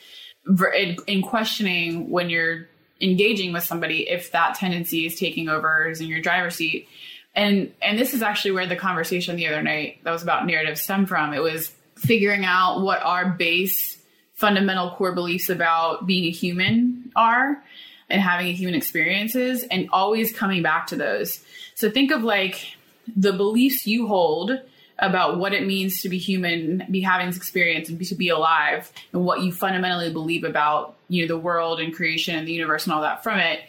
in, 0.48 0.96
in 1.06 1.22
questioning 1.22 2.10
when 2.10 2.30
you're 2.30 2.70
engaging 3.02 3.52
with 3.52 3.64
somebody 3.64 4.10
if 4.10 4.32
that 4.32 4.56
tendency 4.56 5.06
is 5.06 5.20
taking 5.20 5.50
over 5.50 5.90
is 5.90 6.00
in 6.00 6.08
your 6.08 6.22
driver's 6.22 6.56
seat. 6.56 6.88
And 7.34 7.74
and 7.82 8.00
this 8.00 8.14
is 8.14 8.22
actually 8.22 8.52
where 8.52 8.68
the 8.68 8.78
conversation 8.78 9.36
the 9.36 9.48
other 9.48 9.62
night 9.62 10.00
that 10.04 10.12
was 10.12 10.24
about 10.24 10.46
narrative 10.46 10.80
stem 10.80 11.06
from. 11.08 11.34
It 11.34 11.44
was 11.44 11.74
figuring 11.98 12.46
out 12.46 12.82
what 12.82 13.04
our 13.04 13.30
base 13.30 13.98
fundamental 14.36 14.92
core 14.92 15.14
beliefs 15.14 15.50
about 15.50 16.08
being 16.08 16.25
a 16.25 16.32
human 16.32 17.12
are 17.18 17.62
and 18.09 18.21
having 18.21 18.53
human 18.53 18.75
experiences 18.75 19.63
and 19.63 19.89
always 19.91 20.31
coming 20.31 20.62
back 20.62 20.88
to 20.88 20.95
those. 20.95 21.41
So 21.74 21.89
think 21.89 22.12
of 22.12 22.24
like 22.24 22.75
the 23.15 23.33
beliefs 23.33 23.88
you 23.88 24.07
hold 24.07 24.51
about 25.00 25.39
what 25.39 25.53
it 25.53 25.65
means 25.65 26.01
to 26.01 26.09
be 26.09 26.17
human, 26.17 26.85
be 26.89 27.01
having 27.01 27.27
this 27.27 27.35
experience 27.35 27.89
and 27.89 28.00
be, 28.00 28.05
to 28.05 28.15
be 28.15 28.29
alive 28.29 28.91
and 29.12 29.25
what 29.25 29.41
you 29.41 29.51
fundamentally 29.51 30.12
believe 30.12 30.43
about, 30.43 30.95
you 31.09 31.24
know, 31.24 31.27
the 31.27 31.39
world 31.39 31.79
and 31.79 31.93
creation 31.93 32.35
and 32.35 32.47
the 32.47 32.53
universe 32.53 32.85
and 32.85 32.93
all 32.93 33.01
that 33.01 33.24
from 33.24 33.39
it 33.39 33.59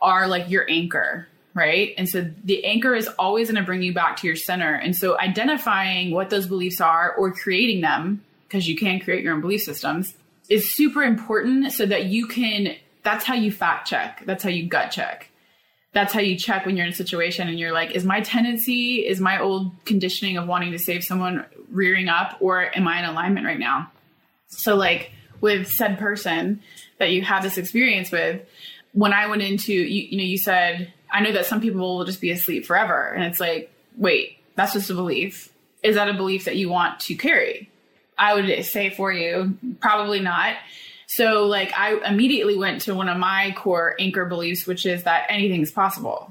are 0.00 0.28
like 0.28 0.48
your 0.48 0.70
anchor, 0.70 1.26
right? 1.54 1.94
And 1.98 2.08
so 2.08 2.30
the 2.44 2.64
anchor 2.64 2.94
is 2.94 3.08
always 3.18 3.50
going 3.50 3.60
to 3.60 3.66
bring 3.66 3.82
you 3.82 3.92
back 3.94 4.18
to 4.18 4.26
your 4.26 4.36
center. 4.36 4.74
And 4.74 4.94
so 4.94 5.18
identifying 5.18 6.12
what 6.12 6.30
those 6.30 6.46
beliefs 6.46 6.80
are 6.80 7.14
or 7.14 7.32
creating 7.32 7.80
them, 7.80 8.22
because 8.46 8.68
you 8.68 8.76
can 8.76 9.00
create 9.00 9.24
your 9.24 9.34
own 9.34 9.40
belief 9.40 9.62
systems, 9.62 10.14
is 10.48 10.72
super 10.72 11.02
important 11.02 11.72
so 11.72 11.84
that 11.86 12.04
you 12.04 12.28
can, 12.28 12.76
that's 13.06 13.24
how 13.24 13.34
you 13.34 13.52
fact 13.52 13.86
check, 13.86 14.24
that's 14.26 14.42
how 14.42 14.50
you 14.50 14.68
gut 14.68 14.90
check. 14.90 15.30
That's 15.92 16.12
how 16.12 16.18
you 16.18 16.36
check 16.36 16.66
when 16.66 16.76
you're 16.76 16.84
in 16.84 16.92
a 16.92 16.96
situation 16.96 17.48
and 17.48 17.56
you're 17.56 17.72
like, 17.72 17.92
is 17.92 18.04
my 18.04 18.20
tendency, 18.20 19.06
is 19.06 19.20
my 19.20 19.40
old 19.40 19.72
conditioning 19.84 20.36
of 20.36 20.48
wanting 20.48 20.72
to 20.72 20.78
save 20.78 21.04
someone 21.04 21.46
rearing 21.70 22.08
up, 22.08 22.36
or 22.40 22.76
am 22.76 22.88
I 22.88 22.98
in 22.98 23.04
alignment 23.04 23.46
right 23.46 23.60
now? 23.60 23.92
So, 24.48 24.74
like 24.74 25.12
with 25.40 25.72
said 25.72 25.98
person 25.98 26.60
that 26.98 27.12
you 27.12 27.22
had 27.22 27.42
this 27.42 27.56
experience 27.58 28.10
with, 28.10 28.42
when 28.92 29.12
I 29.12 29.28
went 29.28 29.42
into, 29.42 29.72
you, 29.72 30.08
you 30.10 30.18
know, 30.18 30.24
you 30.24 30.36
said, 30.36 30.92
I 31.10 31.20
know 31.20 31.32
that 31.32 31.46
some 31.46 31.60
people 31.60 31.98
will 31.98 32.04
just 32.04 32.20
be 32.20 32.32
asleep 32.32 32.66
forever. 32.66 33.12
And 33.12 33.22
it's 33.22 33.38
like, 33.38 33.72
wait, 33.96 34.38
that's 34.56 34.72
just 34.72 34.90
a 34.90 34.94
belief. 34.94 35.52
Is 35.82 35.94
that 35.94 36.08
a 36.08 36.14
belief 36.14 36.46
that 36.46 36.56
you 36.56 36.68
want 36.68 36.98
to 37.00 37.14
carry? 37.14 37.70
I 38.18 38.34
would 38.34 38.64
say 38.64 38.90
for 38.90 39.12
you, 39.12 39.56
probably 39.80 40.18
not. 40.18 40.56
So, 41.16 41.46
like, 41.46 41.72
I 41.74 41.96
immediately 42.06 42.58
went 42.58 42.82
to 42.82 42.94
one 42.94 43.08
of 43.08 43.16
my 43.16 43.54
core 43.56 43.96
anchor 43.98 44.26
beliefs, 44.26 44.66
which 44.66 44.84
is 44.84 45.04
that 45.04 45.24
anything 45.30 45.62
is 45.62 45.70
possible. 45.70 46.30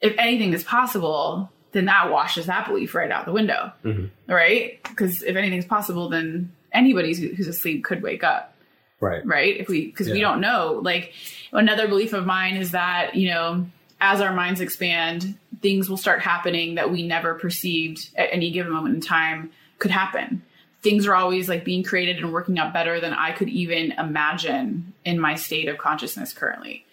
If 0.00 0.12
anything 0.18 0.52
is 0.54 0.64
possible, 0.64 1.52
then 1.70 1.84
that 1.84 2.10
washes 2.10 2.46
that 2.46 2.66
belief 2.66 2.96
right 2.96 3.12
out 3.12 3.26
the 3.26 3.32
window, 3.32 3.70
mm-hmm. 3.84 4.06
right? 4.32 4.82
Because 4.82 5.22
if 5.22 5.36
anything's 5.36 5.66
possible, 5.66 6.08
then 6.08 6.52
anybody 6.72 7.14
who's 7.14 7.46
asleep 7.46 7.84
could 7.84 8.02
wake 8.02 8.24
up 8.24 8.56
right 9.00 9.24
right 9.24 9.56
if 9.58 9.68
we 9.68 9.86
because 9.86 10.08
yeah. 10.08 10.14
we 10.14 10.20
don't 10.20 10.40
know 10.40 10.80
like 10.82 11.12
another 11.52 11.86
belief 11.86 12.12
of 12.12 12.26
mine 12.26 12.56
is 12.56 12.72
that 12.72 13.14
you 13.14 13.28
know 13.28 13.64
as 14.00 14.20
our 14.20 14.34
minds 14.34 14.60
expand 14.60 15.38
things 15.62 15.88
will 15.88 15.96
start 15.96 16.20
happening 16.20 16.74
that 16.74 16.90
we 16.90 17.06
never 17.06 17.34
perceived 17.34 18.10
at 18.16 18.28
any 18.32 18.50
given 18.50 18.72
moment 18.72 18.94
in 18.94 19.00
time 19.00 19.50
could 19.78 19.90
happen 19.90 20.42
things 20.82 21.06
are 21.06 21.14
always 21.14 21.48
like 21.48 21.64
being 21.64 21.82
created 21.82 22.18
and 22.18 22.32
working 22.32 22.58
out 22.58 22.72
better 22.72 23.00
than 23.00 23.12
i 23.12 23.32
could 23.32 23.48
even 23.48 23.92
imagine 23.92 24.92
in 25.04 25.18
my 25.18 25.34
state 25.34 25.68
of 25.68 25.78
consciousness 25.78 26.34
currently. 26.34 26.84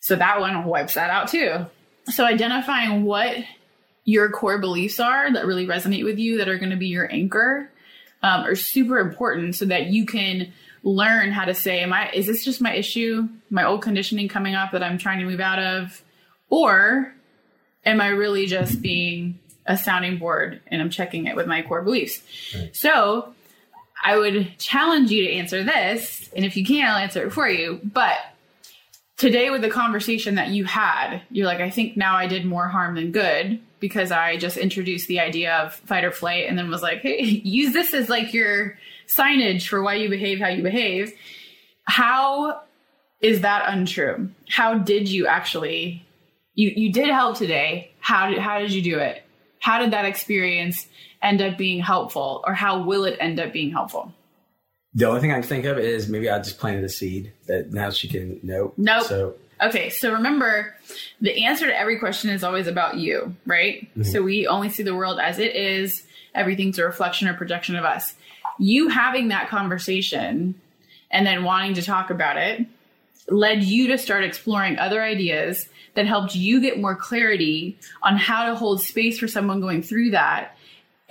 So 0.00 0.14
that 0.14 0.40
one 0.40 0.64
wipes 0.64 0.94
that 0.94 1.10
out 1.10 1.28
too. 1.28 1.66
So 2.06 2.24
identifying 2.24 3.02
what 3.02 3.36
your 4.04 4.30
core 4.30 4.58
beliefs 4.58 5.00
are 5.00 5.32
that 5.32 5.44
really 5.44 5.66
resonate 5.66 6.04
with 6.04 6.18
you 6.18 6.38
that 6.38 6.48
are 6.48 6.56
going 6.56 6.70
to 6.70 6.76
be 6.76 6.86
your 6.86 7.12
anchor 7.12 7.68
um, 8.22 8.44
are 8.44 8.54
super 8.54 9.00
important 9.00 9.56
so 9.56 9.64
that 9.66 9.86
you 9.86 10.06
can 10.06 10.52
learn 10.84 11.32
how 11.32 11.44
to 11.44 11.52
say, 11.52 11.80
am 11.80 11.92
I, 11.92 12.10
is 12.12 12.26
this 12.26 12.44
just 12.44 12.60
my 12.60 12.74
issue, 12.74 13.28
my 13.50 13.64
old 13.64 13.82
conditioning 13.82 14.28
coming 14.28 14.54
up 14.54 14.70
that 14.70 14.82
I'm 14.82 14.98
trying 14.98 15.18
to 15.18 15.26
move 15.26 15.40
out 15.40 15.58
of? 15.58 16.02
Or 16.48 17.12
am 17.84 18.00
I 18.00 18.08
really 18.08 18.46
just 18.46 18.80
being 18.80 19.40
a 19.68 19.76
sounding 19.76 20.18
board 20.18 20.60
and 20.66 20.82
I'm 20.82 20.90
checking 20.90 21.26
it 21.26 21.36
with 21.36 21.46
my 21.46 21.62
core 21.62 21.82
beliefs? 21.82 22.20
Right. 22.54 22.74
So 22.74 23.34
I 24.02 24.16
would 24.16 24.58
challenge 24.58 25.10
you 25.10 25.24
to 25.24 25.32
answer 25.32 25.62
this. 25.62 26.28
And 26.34 26.44
if 26.44 26.56
you 26.56 26.64
can, 26.64 26.88
I'll 26.88 26.96
answer 26.96 27.24
it 27.26 27.32
for 27.32 27.48
you. 27.48 27.80
But 27.84 28.16
today, 29.16 29.50
with 29.50 29.62
the 29.62 29.70
conversation 29.70 30.36
that 30.36 30.48
you 30.48 30.64
had, 30.64 31.20
you're 31.30 31.46
like, 31.46 31.60
I 31.60 31.70
think 31.70 31.96
now 31.96 32.16
I 32.16 32.26
did 32.26 32.44
more 32.44 32.68
harm 32.68 32.94
than 32.94 33.12
good 33.12 33.60
because 33.80 34.10
I 34.10 34.36
just 34.36 34.56
introduced 34.56 35.08
the 35.08 35.20
idea 35.20 35.56
of 35.56 35.74
fight 35.74 36.04
or 36.04 36.10
flight 36.10 36.48
and 36.48 36.58
then 36.58 36.70
was 36.70 36.82
like, 36.82 37.00
hey, 37.00 37.22
use 37.22 37.72
this 37.72 37.94
as 37.94 38.08
like 38.08 38.32
your 38.32 38.78
signage 39.06 39.66
for 39.68 39.82
why 39.82 39.94
you 39.94 40.08
behave 40.08 40.40
how 40.40 40.48
you 40.48 40.62
behave. 40.62 41.12
How 41.84 42.62
is 43.20 43.40
that 43.40 43.64
untrue? 43.66 44.30
How 44.48 44.78
did 44.78 45.08
you 45.08 45.26
actually 45.26 46.04
you 46.58 46.72
you 46.74 46.92
did 46.92 47.08
help 47.08 47.36
today. 47.36 47.92
How 48.00 48.28
did 48.28 48.38
how 48.38 48.58
did 48.58 48.72
you 48.72 48.82
do 48.82 48.98
it? 48.98 49.22
How 49.60 49.78
did 49.78 49.92
that 49.92 50.04
experience 50.04 50.86
end 51.22 51.42
up 51.42 51.58
being 51.58 51.80
helpful 51.80 52.44
or 52.46 52.54
how 52.54 52.82
will 52.82 53.04
it 53.04 53.16
end 53.20 53.40
up 53.40 53.52
being 53.52 53.70
helpful? 53.70 54.12
The 54.94 55.06
only 55.06 55.20
thing 55.20 55.32
I 55.32 55.40
can 55.40 55.42
think 55.42 55.64
of 55.64 55.78
is 55.78 56.08
maybe 56.08 56.30
I 56.30 56.38
just 56.38 56.58
planted 56.58 56.84
a 56.84 56.88
seed 56.88 57.32
that 57.46 57.72
now 57.72 57.90
she 57.90 58.08
can 58.08 58.40
know. 58.42 58.72
Nope. 58.76 59.04
So 59.04 59.34
Okay, 59.60 59.90
so 59.90 60.12
remember, 60.12 60.76
the 61.20 61.44
answer 61.44 61.66
to 61.66 61.76
every 61.76 61.98
question 61.98 62.30
is 62.30 62.44
always 62.44 62.68
about 62.68 62.96
you, 62.96 63.34
right? 63.44 63.90
Mm-hmm. 63.90 64.04
So 64.04 64.22
we 64.22 64.46
only 64.46 64.68
see 64.68 64.84
the 64.84 64.94
world 64.94 65.18
as 65.18 65.40
it 65.40 65.56
is. 65.56 66.04
Everything's 66.32 66.78
a 66.78 66.84
reflection 66.84 67.26
or 67.26 67.34
projection 67.34 67.74
of 67.74 67.84
us 67.84 68.14
you 68.58 68.88
having 68.88 69.28
that 69.28 69.48
conversation 69.48 70.54
and 71.10 71.26
then 71.26 71.44
wanting 71.44 71.74
to 71.74 71.82
talk 71.82 72.10
about 72.10 72.36
it 72.36 72.66
led 73.28 73.62
you 73.62 73.88
to 73.88 73.98
start 73.98 74.24
exploring 74.24 74.78
other 74.78 75.02
ideas 75.02 75.68
that 75.98 76.06
helped 76.06 76.36
you 76.36 76.60
get 76.60 76.80
more 76.80 76.94
clarity 76.94 77.76
on 78.04 78.16
how 78.16 78.46
to 78.46 78.54
hold 78.54 78.80
space 78.80 79.18
for 79.18 79.26
someone 79.26 79.60
going 79.60 79.82
through 79.82 80.12
that. 80.12 80.56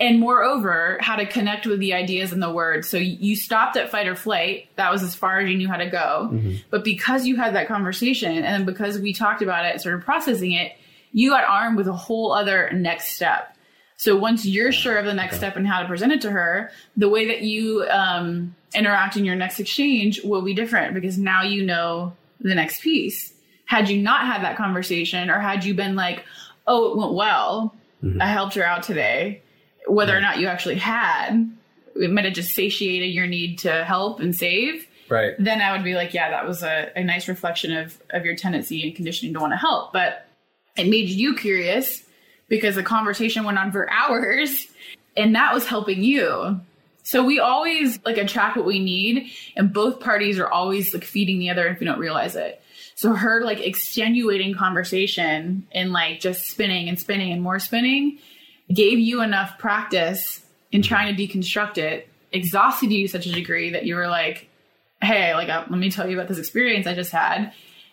And 0.00 0.18
moreover 0.18 0.96
how 1.02 1.16
to 1.16 1.26
connect 1.26 1.66
with 1.66 1.78
the 1.78 1.92
ideas 1.92 2.32
and 2.32 2.42
the 2.42 2.50
words. 2.50 2.88
So 2.88 2.96
you 2.96 3.36
stopped 3.36 3.76
at 3.76 3.90
fight 3.90 4.08
or 4.08 4.14
flight. 4.14 4.70
That 4.76 4.90
was 4.90 5.02
as 5.02 5.14
far 5.14 5.40
as 5.40 5.50
you 5.50 5.58
knew 5.58 5.68
how 5.68 5.76
to 5.76 5.90
go. 5.90 6.30
Mm-hmm. 6.32 6.54
but 6.70 6.84
because 6.84 7.26
you 7.26 7.36
had 7.36 7.54
that 7.54 7.68
conversation 7.68 8.32
and 8.32 8.44
then 8.44 8.64
because 8.64 8.98
we 8.98 9.12
talked 9.12 9.42
about 9.42 9.66
it 9.66 9.78
started 9.78 10.02
processing 10.06 10.52
it 10.52 10.72
you 11.12 11.30
got 11.30 11.44
armed 11.44 11.76
with 11.76 11.88
a 11.88 11.92
whole 11.92 12.32
other 12.32 12.70
next 12.72 13.12
step. 13.12 13.54
So 13.96 14.16
once 14.16 14.46
you're 14.46 14.72
sure 14.72 14.96
of 14.96 15.04
the 15.04 15.12
next 15.12 15.36
step 15.36 15.56
and 15.56 15.66
how 15.66 15.82
to 15.82 15.88
present 15.88 16.12
it 16.12 16.22
to 16.22 16.30
her, 16.30 16.70
the 16.96 17.08
way 17.10 17.26
that 17.26 17.42
you 17.42 17.84
um, 17.90 18.54
interact 18.74 19.16
in 19.16 19.24
your 19.24 19.34
next 19.34 19.58
exchange 19.58 20.22
will 20.22 20.42
be 20.42 20.54
different 20.54 20.94
because 20.94 21.18
now 21.18 21.42
you 21.42 21.66
know 21.66 22.14
the 22.40 22.54
next 22.54 22.80
piece. 22.80 23.34
Had 23.68 23.90
you 23.90 24.00
not 24.00 24.26
had 24.26 24.42
that 24.42 24.56
conversation, 24.56 25.28
or 25.28 25.38
had 25.38 25.62
you 25.62 25.74
been 25.74 25.94
like, 25.94 26.24
"Oh, 26.66 26.90
it 26.90 26.96
went 26.96 27.12
well. 27.12 27.74
Mm-hmm. 28.02 28.22
I 28.22 28.26
helped 28.26 28.54
her 28.54 28.64
out 28.64 28.82
today," 28.82 29.42
whether 29.86 30.14
right. 30.14 30.18
or 30.18 30.22
not 30.22 30.38
you 30.38 30.46
actually 30.46 30.76
had, 30.76 31.50
it 31.94 32.10
might 32.10 32.24
have 32.24 32.32
just 32.32 32.54
satiated 32.54 33.12
your 33.12 33.26
need 33.26 33.58
to 33.60 33.84
help 33.84 34.20
and 34.20 34.34
save. 34.34 34.86
Right. 35.10 35.34
Then 35.38 35.60
I 35.60 35.72
would 35.72 35.84
be 35.84 35.94
like, 35.94 36.14
yeah, 36.14 36.30
that 36.30 36.46
was 36.46 36.62
a, 36.62 36.90
a 36.96 37.04
nice 37.04 37.28
reflection 37.28 37.76
of 37.76 38.00
of 38.10 38.24
your 38.24 38.36
tendency 38.36 38.86
and 38.86 38.96
conditioning 38.96 39.34
to 39.34 39.40
want 39.40 39.52
to 39.52 39.58
help. 39.58 39.92
But 39.92 40.26
it 40.76 40.88
made 40.88 41.10
you 41.10 41.34
curious 41.34 42.04
because 42.48 42.74
the 42.74 42.82
conversation 42.82 43.44
went 43.44 43.58
on 43.58 43.70
for 43.70 43.90
hours 43.90 44.66
and 45.14 45.34
that 45.34 45.52
was 45.52 45.66
helping 45.66 46.02
you. 46.02 46.60
So 47.02 47.24
we 47.24 47.40
always 47.40 47.98
like 48.04 48.18
attract 48.18 48.56
what 48.56 48.66
we 48.66 48.78
need 48.78 49.30
and 49.56 49.72
both 49.72 50.00
parties 50.00 50.38
are 50.38 50.48
always 50.48 50.92
like 50.92 51.04
feeding 51.04 51.38
the 51.38 51.50
other 51.50 51.66
if 51.68 51.80
we 51.80 51.86
don't 51.86 51.98
realize 51.98 52.36
it. 52.36 52.62
So 52.98 53.12
her 53.12 53.42
like 53.44 53.60
extenuating 53.60 54.56
conversation 54.56 55.68
and 55.70 55.92
like 55.92 56.18
just 56.18 56.48
spinning 56.48 56.88
and 56.88 56.98
spinning 56.98 57.30
and 57.30 57.40
more 57.40 57.60
spinning 57.60 58.18
gave 58.74 58.98
you 58.98 59.22
enough 59.22 59.56
practice 59.56 60.44
in 60.72 60.82
trying 60.82 61.14
to 61.14 61.28
deconstruct 61.28 61.78
it, 61.78 62.08
exhausted 62.32 62.90
you 62.90 63.06
to 63.06 63.12
such 63.12 63.26
a 63.26 63.30
degree 63.30 63.70
that 63.70 63.86
you 63.86 63.94
were 63.94 64.08
like, 64.08 64.50
hey, 65.00 65.32
like 65.34 65.48
uh, 65.48 65.64
let 65.70 65.78
me 65.78 65.92
tell 65.92 66.10
you 66.10 66.16
about 66.16 66.26
this 66.26 66.38
experience 66.38 66.88
I 66.88 66.94
just 66.96 67.12
had. 67.12 67.52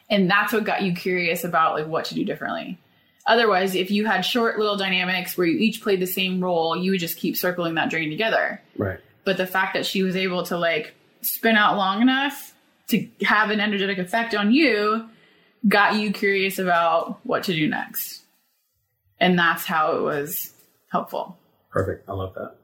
And 0.10 0.28
that's 0.28 0.52
what 0.52 0.64
got 0.64 0.82
you 0.82 0.96
curious 0.96 1.44
about 1.44 1.76
like 1.76 1.86
what 1.86 2.06
to 2.06 2.16
do 2.16 2.26
differently. 2.26 2.80
Otherwise, 3.28 3.76
if 3.76 3.92
you 3.92 4.08
had 4.08 4.22
short 4.22 4.58
little 4.58 4.76
dynamics 4.76 5.38
where 5.38 5.46
you 5.46 5.60
each 5.60 5.84
played 5.84 6.00
the 6.00 6.08
same 6.08 6.44
role, 6.44 6.76
you 6.76 6.90
would 6.90 7.00
just 7.00 7.18
keep 7.18 7.38
circling 7.38 7.76
that 7.76 7.92
drain 7.92 8.10
together. 8.10 8.60
Right. 8.76 9.00
But 9.24 9.38
the 9.38 9.46
fact 9.46 9.76
that 9.76 9.86
she 9.86 10.02
was 10.02 10.16
able 10.16 10.42
to 10.46 10.58
like 10.58 10.96
spin 11.22 11.58
out 11.58 11.78
long 11.78 12.02
enough 12.02 12.55
to 12.88 13.08
have 13.24 13.50
an 13.50 13.60
energetic 13.60 13.98
effect 13.98 14.36
on 14.36 14.52
you 14.52 15.08
got 15.68 15.96
you 15.96 16.12
curious 16.12 16.60
about 16.60 17.20
what 17.26 17.44
to 17.44 17.54
do 17.54 17.68
next. 17.68 18.22
And 19.20 19.38
that's 19.40 19.66
how 19.66 19.96
it 19.98 20.02
was 20.02 20.54
helpful. 20.92 21.38
Perfect. 21.72 22.08
I 22.08 22.14
love 22.14 22.34
that. 22.36 22.56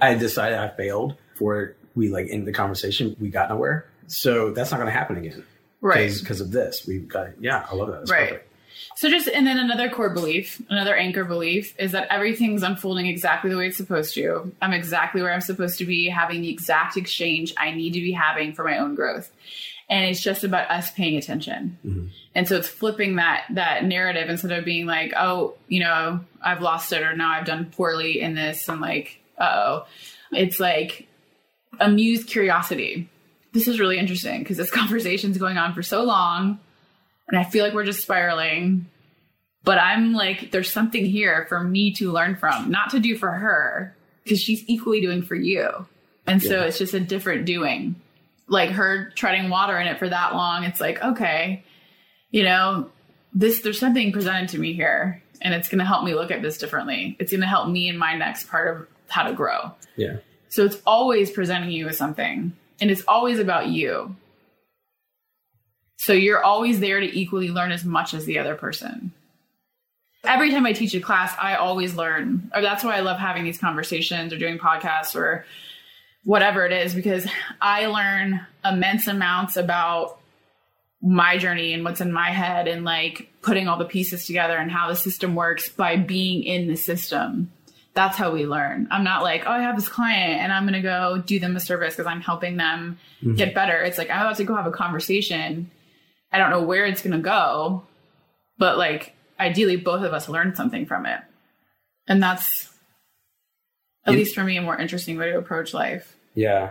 I 0.00 0.14
decided 0.14 0.58
I 0.58 0.68
failed 0.68 1.16
for 1.36 1.76
we 1.94 2.08
like 2.08 2.26
in 2.28 2.44
the 2.44 2.52
conversation, 2.52 3.14
we 3.20 3.28
got 3.28 3.48
nowhere. 3.48 3.88
So 4.06 4.50
that's 4.50 4.70
not 4.70 4.78
going 4.78 4.88
to 4.88 4.92
happen 4.92 5.16
again. 5.16 5.44
Right. 5.80 6.12
Because 6.18 6.40
of 6.40 6.50
this. 6.50 6.86
We've 6.86 7.06
got, 7.06 7.40
yeah, 7.40 7.66
I 7.70 7.74
love 7.74 7.88
that. 7.88 7.98
That's 8.00 8.10
right. 8.10 8.30
Perfect. 8.30 8.50
So 8.96 9.10
just 9.10 9.28
and 9.28 9.46
then 9.46 9.58
another 9.58 9.88
core 9.88 10.10
belief, 10.10 10.62
another 10.68 10.94
anchor 10.94 11.24
belief 11.24 11.74
is 11.78 11.92
that 11.92 12.08
everything's 12.10 12.62
unfolding 12.62 13.06
exactly 13.06 13.50
the 13.50 13.56
way 13.56 13.68
it's 13.68 13.76
supposed 13.76 14.14
to. 14.14 14.52
I'm 14.62 14.72
exactly 14.72 15.22
where 15.22 15.32
I'm 15.32 15.40
supposed 15.40 15.78
to 15.78 15.86
be, 15.86 16.08
having 16.08 16.42
the 16.42 16.50
exact 16.50 16.96
exchange 16.96 17.54
I 17.58 17.72
need 17.72 17.92
to 17.94 18.00
be 18.00 18.12
having 18.12 18.52
for 18.52 18.64
my 18.64 18.78
own 18.78 18.94
growth. 18.94 19.30
And 19.88 20.06
it's 20.06 20.22
just 20.22 20.44
about 20.44 20.70
us 20.70 20.90
paying 20.92 21.16
attention. 21.16 21.78
Mm-hmm. 21.84 22.06
And 22.34 22.48
so 22.48 22.56
it's 22.56 22.68
flipping 22.68 23.16
that 23.16 23.44
that 23.50 23.84
narrative 23.84 24.30
instead 24.30 24.52
of 24.52 24.64
being 24.64 24.86
like, 24.86 25.12
oh, 25.16 25.54
you 25.68 25.80
know, 25.80 26.20
I've 26.42 26.62
lost 26.62 26.92
it 26.92 27.02
or 27.02 27.16
now 27.16 27.32
I've 27.32 27.46
done 27.46 27.70
poorly 27.70 28.20
in 28.20 28.34
this 28.34 28.68
and 28.68 28.80
like, 28.80 29.20
oh. 29.38 29.86
It's 30.32 30.58
like 30.58 31.06
amused 31.80 32.28
curiosity 32.28 33.08
this 33.54 33.68
is 33.68 33.80
really 33.80 33.98
interesting 33.98 34.40
because 34.40 34.58
this 34.58 34.70
conversation's 34.82 35.38
going 35.38 35.56
on 35.56 35.72
for 35.72 35.82
so 35.82 36.02
long 36.02 36.58
and 37.28 37.38
I 37.38 37.44
feel 37.44 37.64
like 37.64 37.74
we're 37.74 37.84
just 37.84 38.02
spiraling. 38.02 38.86
But 39.62 39.78
I'm 39.78 40.12
like, 40.12 40.50
there's 40.50 40.70
something 40.70 41.06
here 41.06 41.46
for 41.48 41.60
me 41.60 41.92
to 41.94 42.12
learn 42.12 42.36
from, 42.36 42.70
not 42.70 42.90
to 42.90 43.00
do 43.00 43.16
for 43.16 43.30
her, 43.30 43.96
because 44.22 44.40
she's 44.40 44.62
equally 44.68 45.00
doing 45.00 45.22
for 45.22 45.34
you. 45.34 45.86
And 46.26 46.42
so 46.42 46.60
Yeah. 46.60 46.64
it's 46.64 46.78
just 46.78 46.94
a 46.94 47.00
different 47.00 47.46
doing. 47.46 47.96
Like 48.46 48.70
her 48.70 49.10
treading 49.14 49.48
water 49.48 49.78
in 49.78 49.86
it 49.86 49.98
for 49.98 50.08
that 50.08 50.34
long, 50.34 50.64
it's 50.64 50.80
like, 50.80 51.02
okay, 51.02 51.62
you 52.30 52.42
know, 52.42 52.90
this 53.32 53.62
there's 53.62 53.80
something 53.80 54.12
presented 54.12 54.50
to 54.50 54.58
me 54.58 54.74
here, 54.74 55.22
and 55.40 55.54
it's 55.54 55.68
gonna 55.68 55.84
help 55.84 56.04
me 56.04 56.14
look 56.14 56.30
at 56.30 56.42
this 56.42 56.58
differently. 56.58 57.16
It's 57.18 57.32
gonna 57.32 57.46
help 57.46 57.68
me 57.68 57.88
in 57.88 57.96
my 57.96 58.16
next 58.16 58.48
part 58.48 58.76
of 58.76 58.86
how 59.08 59.22
to 59.22 59.32
grow. 59.32 59.72
Yeah. 59.96 60.16
So 60.50 60.64
it's 60.64 60.76
always 60.86 61.30
presenting 61.30 61.70
you 61.70 61.86
with 61.86 61.96
something, 61.96 62.52
and 62.80 62.90
it's 62.90 63.02
always 63.08 63.38
about 63.38 63.68
you. 63.68 64.14
So 65.96 66.12
you're 66.12 66.42
always 66.42 66.80
there 66.80 67.00
to 67.00 67.18
equally 67.18 67.50
learn 67.50 67.72
as 67.72 67.84
much 67.84 68.14
as 68.14 68.24
the 68.24 68.38
other 68.38 68.54
person. 68.54 69.12
Every 70.24 70.50
time 70.50 70.66
I 70.66 70.72
teach 70.72 70.94
a 70.94 71.00
class, 71.00 71.34
I 71.38 71.54
always 71.56 71.94
learn. 71.94 72.50
Or 72.54 72.62
that's 72.62 72.82
why 72.82 72.96
I 72.96 73.00
love 73.00 73.18
having 73.18 73.44
these 73.44 73.58
conversations 73.58 74.32
or 74.32 74.38
doing 74.38 74.58
podcasts 74.58 75.14
or 75.14 75.44
whatever 76.24 76.64
it 76.64 76.72
is, 76.72 76.94
because 76.94 77.26
I 77.60 77.86
learn 77.86 78.40
immense 78.64 79.06
amounts 79.06 79.56
about 79.56 80.18
my 81.02 81.36
journey 81.36 81.74
and 81.74 81.84
what's 81.84 82.00
in 82.00 82.12
my 82.12 82.30
head 82.30 82.66
and 82.66 82.84
like 82.84 83.30
putting 83.42 83.68
all 83.68 83.76
the 83.76 83.84
pieces 83.84 84.26
together 84.26 84.56
and 84.56 84.70
how 84.70 84.88
the 84.88 84.96
system 84.96 85.34
works 85.34 85.68
by 85.68 85.96
being 85.96 86.42
in 86.44 86.66
the 86.66 86.76
system 86.76 87.52
that's 87.94 88.16
how 88.16 88.32
we 88.32 88.44
learn. 88.44 88.88
I'm 88.90 89.04
not 89.04 89.22
like, 89.22 89.44
oh, 89.46 89.52
I 89.52 89.60
have 89.60 89.76
this 89.76 89.88
client 89.88 90.40
and 90.40 90.52
I'm 90.52 90.64
going 90.64 90.74
to 90.74 90.80
go 90.80 91.22
do 91.24 91.38
them 91.38 91.56
a 91.56 91.60
service 91.60 91.94
because 91.94 92.06
I'm 92.06 92.20
helping 92.20 92.56
them 92.56 92.98
mm-hmm. 93.22 93.36
get 93.36 93.54
better. 93.54 93.80
It's 93.82 93.98
like, 93.98 94.10
I'm 94.10 94.22
about 94.22 94.36
to 94.36 94.44
go 94.44 94.56
have 94.56 94.66
a 94.66 94.72
conversation. 94.72 95.70
I 96.34 96.38
don't 96.38 96.50
know 96.50 96.62
where 96.62 96.84
it's 96.84 97.00
going 97.00 97.12
to 97.12 97.22
go, 97.22 97.84
but 98.58 98.76
like, 98.76 99.14
ideally, 99.38 99.76
both 99.76 100.02
of 100.04 100.12
us 100.12 100.28
learn 100.28 100.54
something 100.56 100.84
from 100.84 101.06
it. 101.06 101.20
And 102.08 102.20
that's, 102.22 102.68
at 104.04 104.12
Yeah. 104.12 104.18
least 104.18 104.34
for 104.34 104.42
me, 104.42 104.56
a 104.56 104.62
more 104.62 104.76
interesting 104.76 105.16
way 105.16 105.30
to 105.30 105.38
approach 105.38 105.72
life. 105.72 106.16
Yeah. 106.34 106.70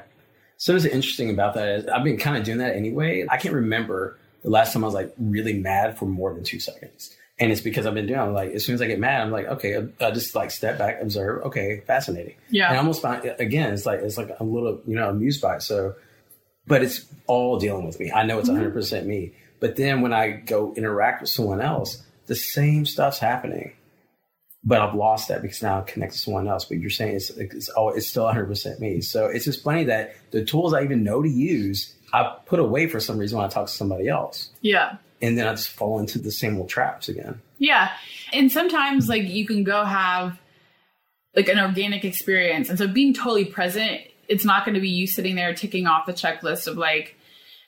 So 0.57 0.73
what's 0.73 0.85
interesting 0.85 1.29
about 1.29 1.55
that 1.55 1.67
is 1.69 1.87
I've 1.87 2.03
been 2.03 2.17
kind 2.17 2.37
of 2.37 2.43
doing 2.43 2.57
that 2.59 2.75
anyway. 2.75 3.25
I 3.29 3.37
can't 3.37 3.55
remember 3.55 4.17
the 4.43 4.49
last 4.49 4.73
time 4.73 4.83
I 4.83 4.87
was 4.87 4.93
like 4.93 5.13
really 5.17 5.53
mad 5.53 5.97
for 5.97 6.05
more 6.05 6.33
than 6.33 6.43
two 6.43 6.59
seconds. 6.59 7.15
And 7.39 7.51
it's 7.51 7.61
because 7.61 7.85
I've 7.85 7.95
been 7.95 8.05
doing. 8.05 8.19
I'm 8.19 8.33
like, 8.33 8.51
as 8.51 8.65
soon 8.65 8.75
as 8.75 8.81
I 8.81 8.87
get 8.87 8.99
mad, 8.99 9.21
I'm 9.21 9.31
like, 9.31 9.47
okay, 9.47 9.87
I, 9.99 10.11
just 10.11 10.35
like 10.35 10.51
step 10.51 10.77
back, 10.77 11.01
observe. 11.01 11.43
Okay, 11.45 11.81
fascinating. 11.87 12.35
Yeah. 12.49 12.67
And 12.67 12.75
I 12.75 12.79
almost 12.79 13.01
find 13.01 13.25
again, 13.39 13.73
it's 13.73 13.85
like 13.85 14.01
it's 14.01 14.17
like 14.17 14.29
a 14.39 14.43
little, 14.43 14.81
you 14.85 14.95
know, 14.95 15.09
amused 15.09 15.41
by 15.41 15.55
it. 15.55 15.61
So, 15.63 15.95
but 16.67 16.83
it's 16.83 17.05
all 17.25 17.57
dealing 17.57 17.85
with 17.85 17.99
me. 17.99 18.11
I 18.11 18.23
know 18.23 18.37
it's 18.37 18.47
mm-hmm. 18.47 18.57
100 18.57 18.73
percent 18.73 19.07
me. 19.07 19.33
But 19.63 19.77
then 19.77 20.01
when 20.01 20.11
I 20.11 20.31
go 20.31 20.73
interact 20.75 21.21
with 21.21 21.29
someone 21.29 21.61
else, 21.61 22.03
the 22.25 22.35
same 22.35 22.85
stuff's 22.85 23.17
happening. 23.17 23.71
But 24.61 24.81
I've 24.81 24.93
lost 24.93 25.29
that 25.29 25.41
because 25.41 25.63
now 25.63 25.77
I'm 25.79 25.85
connected 25.85 26.17
to 26.17 26.21
someone 26.21 26.49
else. 26.49 26.65
But 26.65 26.79
you're 26.79 26.89
saying 26.89 27.15
it's 27.15 27.29
it's, 27.29 27.69
all, 27.69 27.93
it's 27.93 28.05
still 28.09 28.25
100 28.25 28.45
percent 28.47 28.81
me. 28.81 28.99
So 28.99 29.27
it's 29.27 29.45
just 29.45 29.63
funny 29.63 29.85
that 29.85 30.15
the 30.31 30.43
tools 30.43 30.73
I 30.73 30.83
even 30.83 31.01
know 31.05 31.21
to 31.21 31.29
use, 31.29 31.95
I 32.11 32.35
put 32.45 32.59
away 32.59 32.87
for 32.87 32.99
some 32.99 33.17
reason 33.17 33.37
when 33.37 33.45
I 33.45 33.49
talk 33.49 33.67
to 33.67 33.71
somebody 33.71 34.09
else, 34.09 34.49
Yeah. 34.59 34.97
and 35.21 35.37
then 35.37 35.47
I 35.47 35.51
just 35.51 35.69
fall 35.69 35.97
into 35.99 36.19
the 36.19 36.29
same 36.31 36.57
old 36.57 36.67
traps 36.67 37.07
again. 37.07 37.39
Yeah. 37.57 37.89
And 38.33 38.51
sometimes 38.51 39.07
like 39.07 39.23
you 39.23 39.47
can 39.47 39.63
go 39.63 39.85
have 39.85 40.37
like 41.37 41.47
an 41.47 41.57
organic 41.57 42.03
experience. 42.03 42.67
And 42.67 42.77
so 42.77 42.85
being 42.87 43.13
totally 43.13 43.45
present, 43.45 44.01
it's 44.27 44.43
not 44.43 44.65
going 44.65 44.75
to 44.75 44.81
be 44.81 44.89
you 44.89 45.07
sitting 45.07 45.35
there 45.35 45.53
ticking 45.53 45.87
off 45.87 46.05
the 46.05 46.11
checklist 46.13 46.67
of 46.67 46.77
like, 46.77 47.15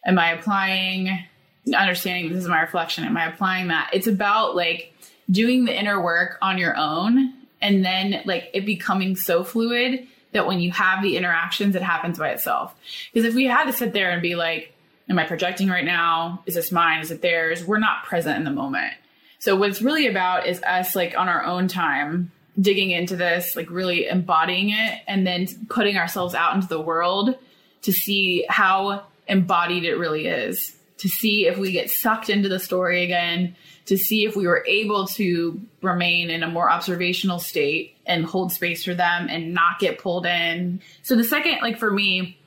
am 0.06 0.20
I 0.20 0.32
applying, 0.32 1.26
understanding 1.74 2.32
this 2.32 2.44
is 2.44 2.48
my 2.50 2.62
reflection? 2.62 3.04
Am 3.06 3.18
I 3.18 3.28
applying 3.28 3.70
that? 3.70 3.90
It's 3.94 4.08
about 4.08 4.56
like 4.56 4.94
doing 5.30 5.66
the 5.66 5.78
inner 5.78 6.02
work 6.02 6.38
on 6.42 6.58
your 6.58 6.76
own 6.78 7.34
and 7.62 7.84
then 7.84 8.22
like 8.26 8.50
it 8.54 8.66
becoming 8.66 9.16
so 9.16 9.44
fluid 9.44 10.08
that 10.34 10.46
when 10.46 10.60
you 10.60 10.72
have 10.72 11.02
the 11.02 11.18
interactions, 11.18 11.76
it 11.76 11.82
happens 11.82 12.20
by 12.20 12.30
itself. 12.30 12.76
Because 13.14 13.28
if 13.28 13.36
we 13.36 13.46
had 13.46 13.66
to 13.66 13.74
sit 13.74 13.94
there 13.94 14.12
and 14.12 14.22
be 14.22 14.36
like, 14.36 14.74
am 15.10 15.18
I 15.18 15.24
projecting 15.26 15.70
right 15.70 15.86
now? 15.86 16.44
Is 16.46 16.56
this 16.56 16.72
mine? 16.72 17.02
Is 17.02 17.12
it 17.12 17.22
theirs? 17.22 17.64
We're 17.64 17.80
not 17.80 18.04
present 18.04 18.38
in 18.38 18.44
the 18.44 18.52
moment. 18.52 18.94
So 19.40 19.56
what 19.56 19.70
it's 19.70 19.82
really 19.82 20.08
about 20.08 20.48
is 20.48 20.62
us 20.64 20.96
like 20.96 21.18
on 21.18 21.30
our 21.30 21.44
own 21.44 21.68
time 21.68 22.32
digging 22.60 22.92
into 22.92 23.16
this, 23.16 23.56
like 23.56 23.70
really 23.70 24.08
embodying 24.08 24.70
it 24.70 25.02
and 25.08 25.26
then 25.26 25.48
putting 25.70 25.98
ourselves 25.98 26.34
out 26.34 26.56
into 26.56 26.68
the 26.68 26.82
world 26.82 27.36
to 27.84 27.94
see 27.94 28.46
how 28.50 29.04
embodied 29.28 29.84
it 29.84 29.96
really 29.96 30.28
is. 30.28 30.76
To 31.00 31.10
see 31.10 31.46
if 31.46 31.58
we 31.58 31.72
get 31.72 31.90
sucked 31.90 32.30
into 32.30 32.48
the 32.48 32.60
story 32.60 33.04
again, 33.04 33.56
to 33.86 33.98
see 33.98 34.26
if 34.26 34.36
we 34.36 34.48
were 34.48 34.66
able 34.66 35.08
to 35.08 35.60
remain 35.82 36.30
in 36.30 36.42
a 36.42 36.48
more 36.48 36.72
observational 36.72 37.38
state 37.38 37.96
and 38.06 38.26
hold 38.26 38.52
space 38.52 38.84
for 38.86 38.96
them 38.96 39.28
and 39.30 39.54
not 39.54 39.80
get 39.80 40.00
pulled 40.00 40.26
in. 40.26 40.82
So 41.04 41.16
the 41.16 41.24
second, 41.24 41.60
like 41.62 41.78
for 41.78 41.92
me, 41.92 42.38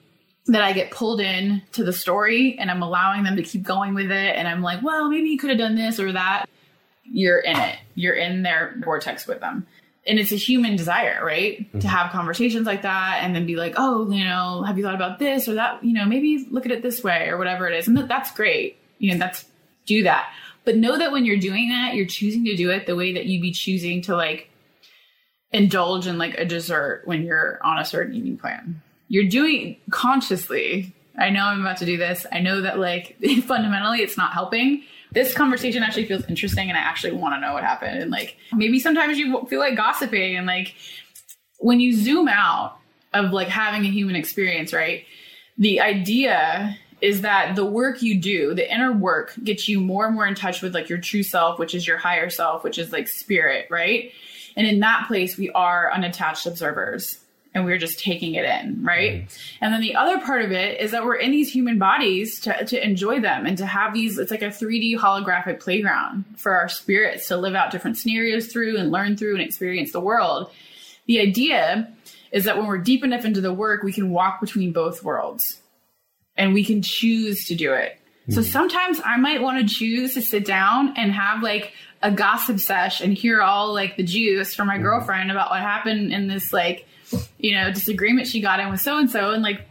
that 0.46 0.62
I 0.62 0.72
get 0.72 0.90
pulled 0.90 1.20
in 1.20 1.62
to 1.72 1.84
the 1.84 1.92
story 1.92 2.58
and 2.58 2.70
I'm 2.70 2.82
allowing 2.82 3.22
them 3.22 3.36
to 3.36 3.42
keep 3.42 3.62
going 3.62 3.94
with 3.94 4.10
it 4.10 4.34
and 4.36 4.48
I'm 4.48 4.62
like, 4.62 4.82
well, 4.82 5.10
maybe 5.10 5.28
you 5.28 5.38
could 5.38 5.50
have 5.50 5.58
done 5.58 5.74
this 5.74 6.00
or 6.00 6.12
that. 6.12 6.46
You're 7.04 7.40
in 7.40 7.56
it. 7.58 7.76
You're 7.94 8.14
in 8.14 8.42
their 8.42 8.74
vortex 8.82 9.26
with 9.26 9.40
them. 9.40 9.66
And 10.08 10.18
it's 10.18 10.32
a 10.32 10.36
human 10.36 10.74
desire, 10.74 11.22
right? 11.22 11.58
To 11.72 11.78
mm-hmm. 11.78 11.86
have 11.86 12.10
conversations 12.10 12.66
like 12.66 12.82
that 12.82 13.20
and 13.22 13.36
then 13.36 13.44
be 13.44 13.56
like, 13.56 13.74
oh, 13.76 14.10
you 14.10 14.24
know, 14.24 14.62
have 14.62 14.78
you 14.78 14.82
thought 14.82 14.94
about 14.94 15.18
this 15.18 15.48
or 15.48 15.54
that? 15.54 15.84
You 15.84 15.92
know, 15.92 16.06
maybe 16.06 16.48
look 16.50 16.64
at 16.64 16.72
it 16.72 16.82
this 16.82 17.04
way 17.04 17.28
or 17.28 17.36
whatever 17.36 17.68
it 17.68 17.76
is. 17.78 17.86
And 17.88 17.98
that's 17.98 18.32
great. 18.32 18.78
You 18.98 19.12
know, 19.12 19.18
that's 19.18 19.44
do 19.86 20.04
that. 20.04 20.32
But 20.64 20.76
know 20.76 20.98
that 20.98 21.12
when 21.12 21.24
you're 21.24 21.38
doing 21.38 21.70
that, 21.70 21.94
you're 21.94 22.06
choosing 22.06 22.44
to 22.46 22.56
do 22.56 22.70
it 22.70 22.86
the 22.86 22.96
way 22.96 23.14
that 23.14 23.26
you'd 23.26 23.42
be 23.42 23.52
choosing 23.52 24.02
to 24.02 24.16
like 24.16 24.50
indulge 25.52 26.06
in 26.06 26.18
like 26.18 26.34
a 26.38 26.44
dessert 26.44 27.02
when 27.04 27.22
you're 27.22 27.58
on 27.64 27.78
a 27.78 27.84
certain 27.84 28.14
eating 28.14 28.36
plan. 28.36 28.82
You're 29.08 29.28
doing 29.28 29.76
consciously. 29.90 30.94
I 31.18 31.30
know 31.30 31.44
I'm 31.44 31.60
about 31.60 31.78
to 31.78 31.86
do 31.86 31.96
this. 31.96 32.26
I 32.30 32.40
know 32.40 32.60
that 32.60 32.78
like 32.78 33.16
fundamentally 33.46 34.00
it's 34.00 34.16
not 34.16 34.32
helping. 34.32 34.84
This 35.12 35.34
conversation 35.34 35.82
actually 35.82 36.06
feels 36.06 36.24
interesting 36.26 36.68
and 36.68 36.76
I 36.76 36.82
actually 36.82 37.12
want 37.12 37.34
to 37.34 37.40
know 37.40 37.54
what 37.54 37.64
happened. 37.64 38.00
And 38.00 38.10
like 38.10 38.36
maybe 38.52 38.78
sometimes 38.78 39.18
you 39.18 39.46
feel 39.46 39.60
like 39.60 39.76
gossiping 39.76 40.36
and 40.36 40.46
like 40.46 40.74
when 41.58 41.80
you 41.80 41.94
zoom 41.94 42.28
out 42.28 42.78
of 43.14 43.32
like 43.32 43.48
having 43.48 43.84
a 43.84 43.90
human 43.90 44.16
experience, 44.16 44.72
right? 44.72 45.04
The 45.56 45.80
idea 45.80 46.76
is 47.00 47.22
that 47.22 47.56
the 47.56 47.64
work 47.64 48.02
you 48.02 48.20
do, 48.20 48.54
the 48.54 48.72
inner 48.72 48.92
work, 48.92 49.32
gets 49.42 49.68
you 49.68 49.80
more 49.80 50.06
and 50.06 50.14
more 50.14 50.26
in 50.26 50.34
touch 50.34 50.62
with 50.62 50.74
like 50.74 50.88
your 50.88 50.98
true 50.98 51.22
self, 51.22 51.58
which 51.58 51.74
is 51.74 51.86
your 51.86 51.96
higher 51.96 52.28
self, 52.28 52.64
which 52.64 52.78
is 52.78 52.92
like 52.92 53.08
spirit, 53.08 53.66
right? 53.70 54.12
And 54.56 54.66
in 54.66 54.80
that 54.80 55.06
place, 55.06 55.38
we 55.38 55.50
are 55.50 55.92
unattached 55.92 56.46
observers 56.46 57.20
and 57.54 57.64
we're 57.64 57.78
just 57.78 57.98
taking 57.98 58.34
it 58.34 58.44
in, 58.44 58.84
right? 58.84 59.22
Mm-hmm. 59.22 59.64
And 59.64 59.74
then 59.74 59.80
the 59.80 59.96
other 59.96 60.20
part 60.20 60.42
of 60.42 60.52
it 60.52 60.80
is 60.80 60.90
that 60.90 61.04
we're 61.04 61.16
in 61.16 61.30
these 61.30 61.52
human 61.52 61.78
bodies 61.78 62.40
to, 62.40 62.64
to 62.66 62.84
enjoy 62.84 63.20
them 63.20 63.46
and 63.46 63.56
to 63.58 63.66
have 63.66 63.94
these, 63.94 64.18
it's 64.18 64.30
like 64.30 64.42
a 64.42 64.46
3D 64.46 64.98
holographic 64.98 65.60
playground 65.60 66.24
for 66.36 66.52
our 66.52 66.68
spirits 66.68 67.28
to 67.28 67.36
live 67.36 67.54
out 67.54 67.70
different 67.70 67.96
scenarios 67.96 68.46
through 68.46 68.76
and 68.76 68.90
learn 68.90 69.16
through 69.16 69.34
and 69.34 69.42
experience 69.42 69.92
the 69.92 70.00
world. 70.00 70.50
The 71.06 71.20
idea 71.20 71.92
is 72.30 72.44
that 72.44 72.58
when 72.58 72.66
we're 72.66 72.78
deep 72.78 73.02
enough 73.02 73.24
into 73.24 73.40
the 73.40 73.52
work, 73.52 73.82
we 73.82 73.92
can 73.92 74.10
walk 74.10 74.40
between 74.40 74.72
both 74.72 75.02
worlds 75.02 75.60
and 76.36 76.54
we 76.54 76.64
can 76.64 76.82
choose 76.82 77.46
to 77.46 77.54
do 77.54 77.72
it. 77.72 77.98
So 78.30 78.40
mm-hmm. 78.40 78.50
sometimes 78.50 79.00
I 79.04 79.16
might 79.16 79.40
want 79.40 79.66
to 79.66 79.74
choose 79.74 80.14
to 80.14 80.22
sit 80.22 80.44
down 80.44 80.94
and 80.96 81.10
have 81.12 81.42
like 81.42 81.72
a 82.02 82.12
gossip 82.12 82.60
sesh 82.60 83.00
and 83.00 83.12
hear 83.12 83.40
all 83.40 83.72
like 83.72 83.96
the 83.96 84.02
juice 84.02 84.54
from 84.54 84.68
my 84.68 84.74
mm-hmm. 84.74 84.84
girlfriend 84.84 85.30
about 85.30 85.50
what 85.50 85.60
happened 85.60 86.12
in 86.12 86.28
this 86.28 86.52
like, 86.52 86.86
you 87.38 87.54
know, 87.54 87.72
disagreement 87.72 88.26
she 88.26 88.40
got 88.40 88.60
in 88.60 88.70
with 88.70 88.80
so 88.80 88.98
and 88.98 89.10
so 89.10 89.32
and 89.32 89.42
like 89.42 89.68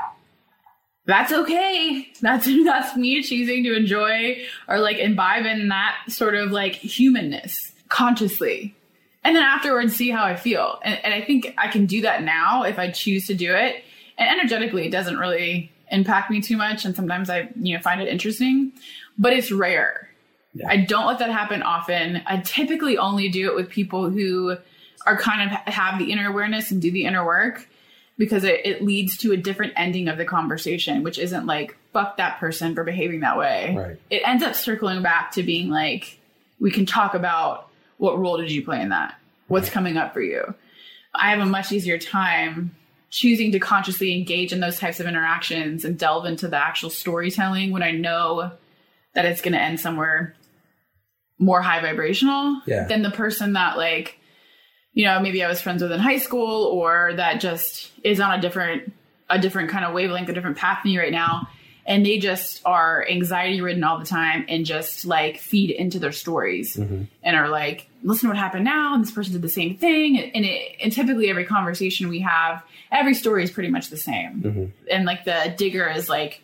that's 1.07 1.31
okay. 1.31 2.07
That's 2.21 2.45
that's 2.65 2.95
me 2.95 3.23
choosing 3.23 3.63
to 3.63 3.75
enjoy 3.75 4.43
or 4.67 4.79
like 4.79 4.97
imbibe 4.97 5.45
in 5.45 5.69
that 5.69 5.97
sort 6.09 6.35
of 6.35 6.51
like 6.51 6.75
humanness 6.75 7.71
consciously. 7.89 8.75
And 9.23 9.35
then 9.35 9.43
afterwards 9.43 9.95
see 9.95 10.09
how 10.09 10.23
I 10.23 10.35
feel. 10.35 10.79
And, 10.83 11.03
and 11.03 11.13
I 11.13 11.21
think 11.21 11.53
I 11.57 11.69
can 11.69 11.85
do 11.85 12.01
that 12.01 12.23
now 12.23 12.63
if 12.63 12.77
I 12.77 12.91
choose 12.91 13.27
to 13.27 13.33
do 13.33 13.53
it. 13.53 13.83
And 14.17 14.29
energetically 14.29 14.85
it 14.85 14.91
doesn't 14.91 15.17
really 15.17 15.71
impact 15.89 16.29
me 16.29 16.41
too 16.41 16.57
much 16.57 16.85
and 16.85 16.95
sometimes 16.95 17.29
I, 17.29 17.49
you 17.55 17.75
know, 17.75 17.81
find 17.81 18.01
it 18.01 18.09
interesting, 18.09 18.73
but 19.17 19.33
it's 19.33 19.51
rare. 19.51 20.09
Yeah. 20.53 20.67
I 20.69 20.77
don't 20.77 21.05
let 21.05 21.19
that 21.19 21.29
happen 21.29 21.61
often. 21.61 22.21
I 22.25 22.37
typically 22.37 22.97
only 22.97 23.29
do 23.29 23.49
it 23.49 23.55
with 23.55 23.69
people 23.69 24.09
who 24.09 24.57
are 25.07 25.17
kind 25.17 25.49
of 25.49 25.73
have 25.73 25.97
the 25.99 26.11
inner 26.11 26.29
awareness 26.29 26.71
and 26.71 26.81
do 26.81 26.91
the 26.91 27.05
inner 27.05 27.25
work 27.25 27.67
because 28.17 28.43
it, 28.43 28.65
it 28.65 28.83
leads 28.83 29.17
to 29.17 29.31
a 29.31 29.37
different 29.37 29.73
ending 29.75 30.07
of 30.07 30.17
the 30.17 30.25
conversation, 30.25 31.03
which 31.03 31.17
isn't 31.17 31.45
like, 31.45 31.77
fuck 31.93 32.17
that 32.17 32.39
person 32.39 32.75
for 32.75 32.83
behaving 32.83 33.21
that 33.21 33.37
way. 33.37 33.75
Right. 33.77 33.97
It 34.09 34.21
ends 34.25 34.43
up 34.43 34.55
circling 34.55 35.01
back 35.01 35.31
to 35.33 35.43
being 35.43 35.69
like, 35.69 36.19
we 36.59 36.71
can 36.71 36.85
talk 36.85 37.13
about 37.13 37.69
what 37.97 38.17
role 38.19 38.37
did 38.37 38.51
you 38.51 38.63
play 38.63 38.81
in 38.81 38.89
that? 38.89 39.15
What's 39.47 39.69
coming 39.69 39.97
up 39.97 40.13
for 40.13 40.21
you? 40.21 40.53
I 41.13 41.29
have 41.31 41.39
a 41.39 41.45
much 41.45 41.71
easier 41.71 41.97
time 41.97 42.75
choosing 43.09 43.51
to 43.53 43.59
consciously 43.59 44.13
engage 44.17 44.51
in 44.51 44.59
those 44.59 44.77
types 44.79 44.99
of 44.99 45.07
interactions 45.07 45.85
and 45.85 45.97
delve 45.97 46.25
into 46.25 46.47
the 46.47 46.57
actual 46.57 46.89
storytelling 46.89 47.71
when 47.71 47.81
I 47.83 47.91
know 47.91 48.51
that 49.13 49.25
it's 49.25 49.41
going 49.41 49.53
to 49.53 49.61
end 49.61 49.79
somewhere 49.79 50.35
more 51.39 51.61
high 51.61 51.81
vibrational 51.81 52.61
Yeah. 52.65 52.85
than 52.87 53.03
the 53.03 53.11
person 53.11 53.53
that 53.53 53.77
like 53.77 54.16
you 54.97 55.05
know 55.05 55.19
maybe 55.19 55.43
I 55.43 55.47
was 55.47 55.61
friends 55.61 55.83
with 55.83 55.91
in 55.91 55.99
high 55.99 56.17
school 56.17 56.65
or 56.65 57.13
that 57.17 57.39
just 57.39 57.91
is 58.03 58.19
on 58.19 58.31
a 58.31 58.41
different 58.41 58.91
a 59.29 59.37
different 59.37 59.69
kind 59.69 59.85
of 59.85 59.93
wavelength 59.93 60.27
a 60.27 60.33
different 60.33 60.57
path 60.57 60.79
than 60.83 60.91
you 60.91 60.99
right 60.99 61.11
now. 61.11 61.47
And 61.85 62.05
they 62.05 62.17
just 62.17 62.61
are 62.65 63.07
anxiety 63.07 63.61
ridden 63.61 63.83
all 63.83 63.99
the 63.99 64.05
time 64.05 64.45
and 64.49 64.65
just 64.65 65.05
like 65.05 65.37
feed 65.37 65.69
into 65.69 65.99
their 65.99 66.11
stories 66.11 66.75
mm-hmm. 66.75 67.03
and 67.23 67.35
are 67.35 67.47
like 67.47 67.87
listen 68.01 68.27
to 68.27 68.29
what 68.29 68.37
happened 68.37 68.65
now 68.65 68.95
and 68.95 69.03
this 69.03 69.11
person 69.11 69.33
did 69.33 69.43
the 69.43 69.49
same 69.49 69.77
thing. 69.77 70.19
And 70.19 70.43
it 70.43 70.77
and 70.81 70.91
typically 70.91 71.29
every 71.29 71.45
conversation 71.45 72.09
we 72.09 72.21
have 72.21 72.63
every 72.91 73.13
story 73.13 73.43
is 73.43 73.51
pretty 73.51 73.69
much 73.69 73.89
the 73.89 73.97
same. 73.97 74.41
Mm-hmm. 74.41 74.65
And 74.89 75.05
like 75.05 75.25
the 75.25 75.53
digger 75.55 75.87
is 75.87 76.09
like 76.09 76.41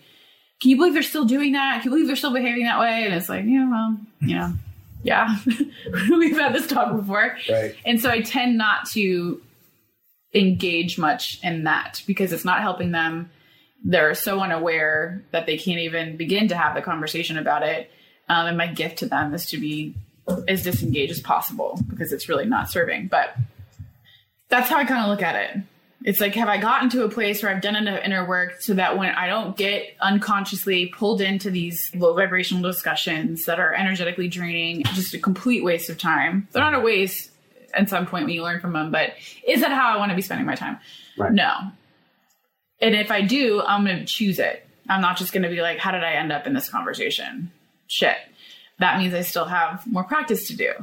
can 0.62 0.70
you 0.70 0.78
believe 0.78 0.94
they're 0.94 1.02
still 1.02 1.26
doing 1.26 1.54
that? 1.54 1.82
Can 1.82 1.86
you 1.86 1.96
believe 1.96 2.06
they're 2.06 2.16
still 2.16 2.34
behaving 2.34 2.66
that 2.66 2.80
way? 2.80 3.04
And 3.06 3.16
it's 3.16 3.30
like 3.30 3.46
yeah 3.46 3.68
well 3.68 3.98
you 4.22 4.36
know 4.36 4.54
yeah. 5.04 5.38
We've 6.10 6.38
had 6.38 6.54
this 6.54 6.68
talk 6.68 6.96
before. 6.96 7.38
Right. 7.50 7.76
and 7.86 8.00
so 8.02 8.10
i 8.10 8.22
tend 8.22 8.58
not 8.58 8.90
to 8.92 9.42
engage 10.34 10.98
much 10.98 11.40
in 11.44 11.66
that 11.66 12.02
because 12.08 12.34
it's 12.34 12.46
not 12.46 12.62
helping 12.62 12.92
them. 12.92 13.30
They're 13.84 14.16
so 14.16 14.40
unaware 14.40 15.24
that 15.32 15.46
they 15.46 15.58
can't 15.58 15.80
even 15.80 16.18
begin 16.18 16.48
to 16.48 16.56
have 16.56 16.74
the 16.74 16.82
conversation 16.82 17.38
about 17.38 17.64
it. 17.64 17.92
Um, 18.30 18.48
and 18.48 18.58
my 18.58 18.68
gift 18.68 19.00
to 19.00 19.06
them 19.06 19.34
is 19.34 19.46
to 19.48 19.58
be 19.58 19.94
as 20.48 20.64
disengaged 20.64 21.12
as 21.12 21.20
possible 21.20 21.80
because 21.90 22.14
it's 22.14 22.30
really 22.30 22.46
not 22.46 22.72
serving. 22.72 23.08
But 23.08 23.36
that's 24.54 24.70
how 24.70 24.78
i 24.78 24.86
kind 24.86 25.02
of 25.02 25.10
look 25.10 25.24
at 25.24 25.36
it 25.36 25.64
it's 26.04 26.20
like 26.20 26.36
have 26.36 26.50
i 26.50 26.58
gotten 26.58 26.90
to 26.90 27.04
a 27.04 27.10
place 27.10 27.42
where 27.42 27.54
i've 27.54 27.62
done 27.62 27.76
enough 27.76 28.00
inner 28.04 28.28
work 28.28 28.62
so 28.62 28.74
that 28.74 28.98
when 28.98 29.10
i 29.16 29.28
don't 29.28 29.56
get 29.58 29.96
unconsciously 30.02 30.88
pulled 30.88 31.22
into 31.22 31.50
these 31.50 31.94
low 31.96 32.14
vibrational 32.14 32.62
discussions 32.64 33.46
that 33.46 33.60
are 33.60 33.74
energetically 33.74 34.28
draining 34.28 34.84
just 34.94 35.14
a 35.14 35.20
complete 35.20 35.64
waste 35.64 35.90
of 35.90 35.98
time 35.98 36.48
they're 36.52 36.64
not 36.64 36.74
a 36.76 36.80
waste 36.80 37.32
at 37.74 37.90
some 37.90 38.06
point 38.06 38.26
when 38.26 38.34
you 38.34 38.44
learn 38.44 38.60
from 38.60 38.74
them 38.74 38.92
but 38.92 39.12
is 39.48 39.62
that 39.62 39.72
how 39.72 39.94
i 39.94 39.98
want 39.98 40.10
to 40.10 40.16
be 40.16 40.22
spending 40.22 40.46
my 40.46 40.56
time 40.56 40.78
Right. 41.18 41.32
no 41.32 41.72
and 42.82 42.96
if 42.96 43.12
I 43.12 43.22
do, 43.22 43.62
I'm 43.62 43.86
going 43.86 44.00
to 44.00 44.06
choose 44.06 44.40
it. 44.40 44.68
I'm 44.90 45.00
not 45.00 45.16
just 45.16 45.32
going 45.32 45.44
to 45.44 45.50
be 45.50 45.62
like, 45.62 45.78
how 45.78 45.92
did 45.92 46.04
I 46.04 46.16
end 46.16 46.34
up 46.34 46.46
in 46.46 46.54
this 46.54 46.68
conversation? 46.68 47.50
Shit. 47.88 48.18
That 48.80 48.98
means 48.98 49.14
I 49.14 49.22
still 49.22 49.46
have 49.46 49.88
more 49.88 50.04
practice 50.04 50.48
to 50.50 50.58
do. 50.58 50.74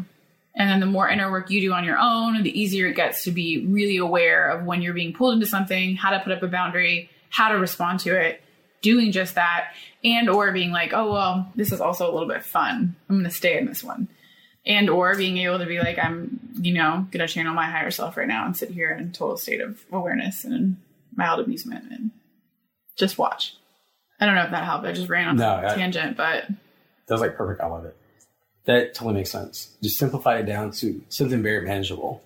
And 0.54 0.68
then 0.68 0.80
the 0.80 0.86
more 0.86 1.08
inner 1.08 1.30
work 1.30 1.50
you 1.50 1.60
do 1.60 1.72
on 1.72 1.84
your 1.84 1.98
own, 1.98 2.42
the 2.42 2.60
easier 2.60 2.88
it 2.88 2.96
gets 2.96 3.24
to 3.24 3.30
be 3.30 3.66
really 3.66 3.98
aware 3.98 4.48
of 4.50 4.64
when 4.64 4.82
you're 4.82 4.94
being 4.94 5.12
pulled 5.12 5.34
into 5.34 5.46
something, 5.46 5.94
how 5.96 6.10
to 6.10 6.20
put 6.20 6.32
up 6.32 6.42
a 6.42 6.48
boundary, 6.48 7.08
how 7.30 7.50
to 7.50 7.58
respond 7.58 8.00
to 8.00 8.14
it, 8.14 8.42
doing 8.82 9.12
just 9.12 9.36
that, 9.36 9.72
and 10.02 10.28
or 10.28 10.50
being 10.52 10.72
like, 10.72 10.92
oh 10.92 11.12
well, 11.12 11.52
this 11.54 11.70
is 11.72 11.80
also 11.80 12.10
a 12.10 12.12
little 12.12 12.28
bit 12.28 12.44
fun. 12.44 12.96
I'm 13.08 13.16
going 13.16 13.24
to 13.24 13.34
stay 13.34 13.58
in 13.58 13.66
this 13.66 13.84
one. 13.84 14.08
And 14.66 14.90
or 14.90 15.16
being 15.16 15.38
able 15.38 15.58
to 15.58 15.66
be 15.66 15.78
like, 15.78 15.98
I'm, 15.98 16.38
you 16.60 16.74
know, 16.74 17.06
going 17.10 17.26
to 17.26 17.32
channel 17.32 17.54
my 17.54 17.70
higher 17.70 17.90
self 17.90 18.16
right 18.16 18.28
now 18.28 18.44
and 18.44 18.54
sit 18.56 18.70
here 18.70 18.90
in 18.90 19.12
total 19.12 19.38
state 19.38 19.60
of 19.60 19.82
awareness 19.90 20.44
and 20.44 20.76
mild 21.14 21.40
amusement 21.40 21.90
and 21.90 22.10
just 22.96 23.16
watch. 23.16 23.56
I 24.20 24.26
don't 24.26 24.34
know 24.34 24.42
if 24.42 24.50
that 24.50 24.64
helped. 24.64 24.84
I 24.84 24.92
just 24.92 25.08
ran 25.08 25.28
on 25.28 25.36
No, 25.36 25.62
a 25.64 25.74
tangent, 25.74 26.16
but 26.16 26.46
That 26.48 27.14
was 27.14 27.22
like 27.22 27.36
perfect. 27.36 27.62
I 27.62 27.68
love 27.68 27.86
it. 27.86 27.96
That 28.66 28.94
totally 28.94 29.14
makes 29.14 29.30
sense. 29.30 29.70
Just 29.82 29.98
simplify 29.98 30.38
it 30.38 30.46
down 30.46 30.70
to 30.72 31.02
something 31.08 31.42
very 31.42 31.66
manageable. 31.66 32.22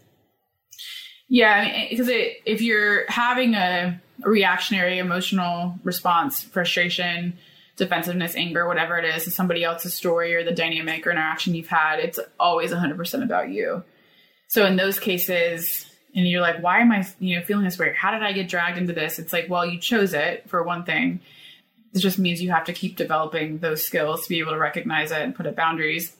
yeah, 1.28 1.88
because 1.88 2.08
it, 2.08 2.42
if 2.44 2.60
you're 2.60 3.10
having 3.10 3.54
a 3.54 4.00
reactionary 4.20 4.98
emotional 4.98 5.78
response, 5.82 6.42
frustration, 6.42 7.38
defensiveness, 7.76 8.36
anger, 8.36 8.66
whatever 8.66 8.98
it 8.98 9.04
is, 9.04 9.24
to 9.24 9.30
somebody 9.30 9.64
else's 9.64 9.94
story 9.94 10.34
or 10.34 10.44
the 10.44 10.52
dynamic 10.52 11.06
or 11.06 11.10
interaction 11.10 11.54
you've 11.54 11.68
had, 11.68 11.98
it's 11.98 12.20
always 12.38 12.72
100% 12.72 13.22
about 13.22 13.50
you. 13.50 13.82
So 14.48 14.66
in 14.66 14.76
those 14.76 15.00
cases, 15.00 15.86
and 16.14 16.28
you're 16.28 16.40
like, 16.40 16.62
why 16.62 16.80
am 16.80 16.92
I, 16.92 17.04
you 17.18 17.36
know, 17.36 17.44
feeling 17.44 17.64
this 17.64 17.78
way? 17.78 17.92
How 17.96 18.12
did 18.12 18.22
I 18.22 18.32
get 18.32 18.48
dragged 18.48 18.78
into 18.78 18.92
this? 18.92 19.18
It's 19.18 19.32
like, 19.32 19.48
well, 19.48 19.66
you 19.66 19.80
chose 19.80 20.14
it 20.14 20.48
for 20.48 20.62
one 20.62 20.84
thing. 20.84 21.20
It 21.92 21.98
just 21.98 22.18
means 22.18 22.40
you 22.40 22.50
have 22.50 22.64
to 22.66 22.72
keep 22.72 22.96
developing 22.96 23.58
those 23.58 23.84
skills 23.84 24.22
to 24.22 24.28
be 24.28 24.38
able 24.38 24.52
to 24.52 24.58
recognize 24.58 25.10
it 25.10 25.22
and 25.22 25.34
put 25.34 25.46
up 25.46 25.56
boundaries. 25.56 26.14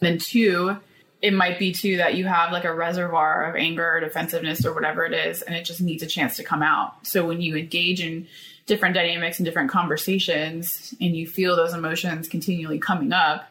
Then 0.00 0.18
two, 0.18 0.76
it 1.22 1.32
might 1.32 1.58
be 1.58 1.72
too 1.72 1.96
that 1.96 2.14
you 2.14 2.26
have 2.26 2.52
like 2.52 2.64
a 2.64 2.74
reservoir 2.74 3.44
of 3.48 3.56
anger 3.56 3.96
or 3.96 4.00
defensiveness 4.00 4.66
or 4.66 4.74
whatever 4.74 5.04
it 5.04 5.12
is, 5.12 5.42
and 5.42 5.56
it 5.56 5.64
just 5.64 5.80
needs 5.80 6.02
a 6.02 6.06
chance 6.06 6.36
to 6.36 6.44
come 6.44 6.62
out. 6.62 7.06
So 7.06 7.26
when 7.26 7.40
you 7.40 7.56
engage 7.56 8.00
in 8.00 8.26
different 8.66 8.94
dynamics 8.94 9.38
and 9.38 9.46
different 9.46 9.70
conversations 9.70 10.94
and 11.00 11.16
you 11.16 11.26
feel 11.26 11.56
those 11.56 11.74
emotions 11.74 12.28
continually 12.28 12.78
coming 12.78 13.12
up, 13.12 13.46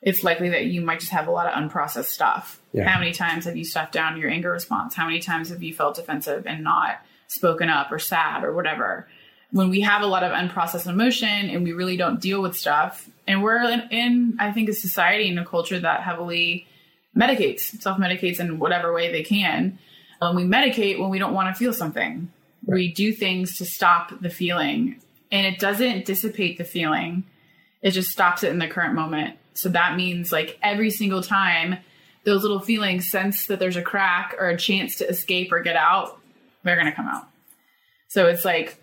it's 0.00 0.22
likely 0.22 0.48
that 0.50 0.66
you 0.66 0.80
might 0.80 1.00
just 1.00 1.12
have 1.12 1.26
a 1.26 1.32
lot 1.32 1.46
of 1.46 1.54
unprocessed 1.54 2.04
stuff. 2.04 2.60
Yeah. 2.72 2.88
How 2.88 3.00
many 3.00 3.12
times 3.12 3.46
have 3.46 3.56
you 3.56 3.64
stuffed 3.64 3.92
down 3.92 4.16
your 4.16 4.30
anger 4.30 4.52
response? 4.52 4.94
How 4.94 5.06
many 5.06 5.18
times 5.18 5.48
have 5.48 5.62
you 5.62 5.74
felt 5.74 5.96
defensive 5.96 6.46
and 6.46 6.62
not 6.62 7.00
spoken 7.26 7.68
up 7.68 7.90
or 7.90 7.98
sad 7.98 8.44
or 8.44 8.52
whatever? 8.52 9.08
When 9.50 9.70
we 9.70 9.80
have 9.80 10.02
a 10.02 10.06
lot 10.06 10.24
of 10.24 10.32
unprocessed 10.32 10.86
emotion 10.86 11.50
and 11.50 11.64
we 11.64 11.72
really 11.72 11.96
don't 11.96 12.20
deal 12.20 12.42
with 12.42 12.56
stuff, 12.56 13.08
and 13.26 13.42
we're 13.42 13.62
in, 13.62 13.88
in 13.90 14.36
I 14.38 14.52
think, 14.52 14.68
a 14.68 14.74
society 14.74 15.28
and 15.28 15.38
a 15.38 15.44
culture 15.44 15.78
that 15.80 16.02
heavily 16.02 16.66
medicates, 17.16 17.80
self 17.80 17.98
medicates 17.98 18.40
in 18.40 18.58
whatever 18.58 18.92
way 18.92 19.10
they 19.10 19.22
can. 19.22 19.78
Um, 20.20 20.36
we 20.36 20.44
medicate 20.44 20.98
when 20.98 21.10
we 21.10 21.18
don't 21.18 21.34
want 21.34 21.54
to 21.54 21.58
feel 21.58 21.72
something. 21.72 22.30
We 22.66 22.92
do 22.92 23.12
things 23.12 23.56
to 23.58 23.64
stop 23.64 24.12
the 24.20 24.30
feeling, 24.30 25.00
and 25.32 25.46
it 25.46 25.58
doesn't 25.58 26.04
dissipate 26.04 26.58
the 26.58 26.64
feeling. 26.64 27.24
It 27.80 27.92
just 27.92 28.10
stops 28.10 28.42
it 28.42 28.50
in 28.50 28.58
the 28.58 28.68
current 28.68 28.94
moment. 28.94 29.38
So 29.54 29.68
that 29.70 29.96
means 29.96 30.30
like 30.30 30.58
every 30.62 30.90
single 30.90 31.22
time 31.22 31.78
those 32.24 32.42
little 32.42 32.60
feelings 32.60 33.08
sense 33.08 33.46
that 33.46 33.58
there's 33.58 33.76
a 33.76 33.82
crack 33.82 34.34
or 34.38 34.48
a 34.48 34.56
chance 34.56 34.96
to 34.96 35.08
escape 35.08 35.50
or 35.50 35.60
get 35.60 35.76
out, 35.76 36.20
they're 36.62 36.76
going 36.76 36.86
to 36.86 36.92
come 36.92 37.08
out. 37.08 37.26
So 38.08 38.26
it's 38.26 38.44
like 38.44 38.76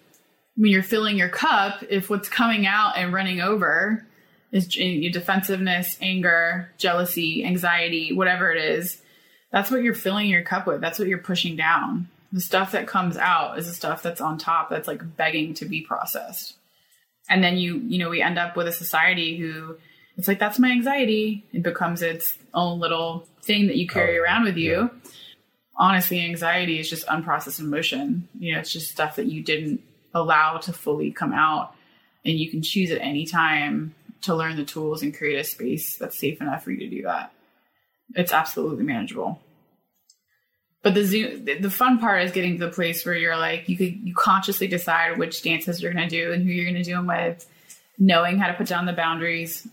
when 0.56 0.72
you're 0.72 0.84
filling 0.84 1.18
your 1.18 1.30
cup, 1.30 1.84
if 1.90 2.10
what's 2.10 2.30
coming 2.30 2.66
out 2.66 2.98
and 2.98 3.14
running 3.14 3.42
over 3.42 4.06
is 4.52 4.76
your 4.76 5.12
defensiveness, 5.12 5.98
anger, 6.02 6.72
jealousy, 6.78 7.44
anxiety, 7.44 8.14
whatever 8.14 8.52
it 8.52 8.64
is, 8.64 9.02
that's 9.52 9.70
what 9.70 9.84
you're 9.84 9.94
filling 9.94 10.28
your 10.28 10.44
cup 10.44 10.66
with. 10.68 10.82
That's 10.82 10.98
what 10.98 11.08
you're 11.08 11.18
pushing 11.18 11.56
down. 11.56 12.08
The 12.32 12.42
stuff 12.42 12.72
that 12.72 12.88
comes 12.88 13.18
out 13.18 13.58
is 13.58 13.68
the 13.68 13.74
stuff 13.74 14.02
that's 14.02 14.22
on 14.22 14.38
top 14.38 14.70
that's 14.70 14.88
like 14.88 15.18
begging 15.18 15.54
to 15.56 15.66
be 15.66 15.82
processed. 15.82 16.56
And 17.30 17.44
then 17.44 17.58
you, 17.58 17.78
you 17.78 17.98
know, 17.98 18.10
we 18.10 18.22
end 18.22 18.38
up 18.38 18.56
with 18.56 18.68
a 18.68 18.72
society 18.72 19.38
who 19.38 19.78
it's 20.18 20.28
like, 20.28 20.40
that's 20.40 20.60
my 20.60 20.70
anxiety. 20.70 21.46
It 21.52 21.64
becomes 21.64 22.02
its 22.02 22.38
own 22.54 22.80
little 22.80 23.28
thing 23.42 23.68
that 23.68 23.76
you 23.76 23.88
carry 23.88 24.18
Oh, 24.18 24.22
around 24.22 24.46
with 24.46 24.58
you. 24.58 24.90
Honestly, 25.78 26.22
anxiety 26.22 26.80
is 26.80 26.90
just 26.90 27.06
unprocessed 27.08 27.60
emotion. 27.60 28.30
You 28.40 28.54
know, 28.54 28.60
it's 28.60 28.72
just 28.72 28.92
stuff 28.92 29.18
that 29.18 29.26
you 29.26 29.44
didn't 29.44 29.82
allow 30.16 30.58
to 30.58 30.74
fully 30.74 31.12
come 31.12 31.34
out. 31.34 31.76
And 32.24 32.40
you 32.40 32.50
can 32.50 32.64
choose 32.64 32.90
at 32.90 33.02
any 33.02 33.28
time 33.28 33.94
to 34.24 34.34
learn 34.34 34.56
the 34.56 34.66
tools 34.66 35.04
and 35.04 35.16
create 35.16 35.38
a 35.38 35.44
space 35.44 35.98
that's 35.98 36.18
safe 36.18 36.42
enough 36.42 36.64
for 36.64 36.72
you 36.72 36.80
to 36.80 36.90
do 36.90 37.04
that. 37.04 37.32
It's 38.16 38.34
absolutely 38.34 38.84
manageable. 38.84 39.40
But 40.82 40.94
the 40.94 41.04
zoo, 41.04 41.38
the- 41.38 41.60
the 41.60 41.70
fun 41.70 42.00
part 42.00 42.24
is 42.24 42.32
getting 42.32 42.58
to 42.58 42.66
the 42.66 42.72
place 42.72 43.06
where 43.06 43.16
you're 43.16 43.38
like 43.38 43.68
you 43.70 43.78
could 43.78 44.08
you 44.08 44.14
consciously 44.16 44.68
decide 44.68 45.18
which 45.18 45.42
dances 45.44 45.82
you're 45.82 45.94
going 45.94 46.08
to 46.08 46.16
do 46.16 46.32
and 46.32 46.44
who 46.44 46.52
you're 46.52 46.72
going 46.72 46.76
to 46.76 46.84
do 46.84 46.96
them 46.96 47.08
with, 47.08 47.48
knowing 47.98 48.38
how 48.38 48.48
to 48.48 48.54
put 48.54 48.68
down 48.68 48.86
the 48.86 48.94
boundaries, 48.94 49.68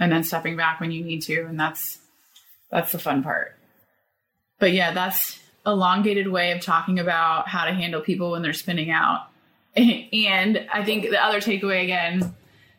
and 0.00 0.10
then 0.10 0.24
stepping 0.24 0.56
back 0.56 0.80
when 0.80 0.90
you 0.90 1.04
need 1.04 1.20
to, 1.22 1.42
and 1.42 1.60
that's 1.60 1.98
that's 2.70 2.92
the 2.92 2.98
fun 2.98 3.22
part. 3.22 3.54
But 4.58 4.72
yeah, 4.72 4.92
that's 4.92 5.38
elongated 5.66 6.28
way 6.28 6.52
of 6.52 6.62
talking 6.62 6.98
about 6.98 7.48
how 7.48 7.66
to 7.66 7.72
handle 7.72 8.00
people 8.00 8.30
when 8.30 8.42
they're 8.42 8.52
spinning 8.52 8.90
out. 8.90 9.28
And 9.76 10.66
I 10.72 10.84
think 10.84 11.10
the 11.10 11.22
other 11.22 11.40
takeaway 11.40 11.82
again 11.82 12.34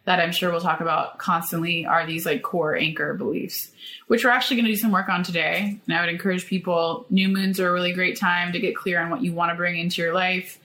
that 0.06 0.20
I'm 0.20 0.32
sure 0.32 0.52
we'll 0.52 0.62
talk 0.62 0.82
about 0.82 1.18
constantly 1.18 1.86
are 1.86 2.06
these 2.06 2.26
like 2.26 2.44
core 2.44 2.76
anchor 2.76 3.16
beliefs, 3.16 3.72
which 4.08 4.24
we're 4.24 4.32
actually 4.32 4.58
going 4.58 4.66
to 4.66 4.72
do 4.72 4.78
some 4.78 4.92
work 4.92 5.10
on 5.10 5.24
today. 5.24 5.80
And 5.88 5.98
I 5.98 6.02
would 6.02 6.10
encourage 6.10 6.46
people, 6.46 7.06
new 7.10 7.28
moons 7.28 7.60
are 7.60 7.68
a 7.68 7.74
really 7.74 7.92
great 7.92 8.20
time 8.20 8.54
to 8.54 8.60
get 8.60 8.76
clear 8.76 9.02
on 9.02 9.10
what 9.10 9.24
you 9.24 9.34
want 9.34 9.52
to 9.52 9.56
bring 9.56 9.78
into 9.78 10.02
your 10.02 10.14
life. 10.14 10.60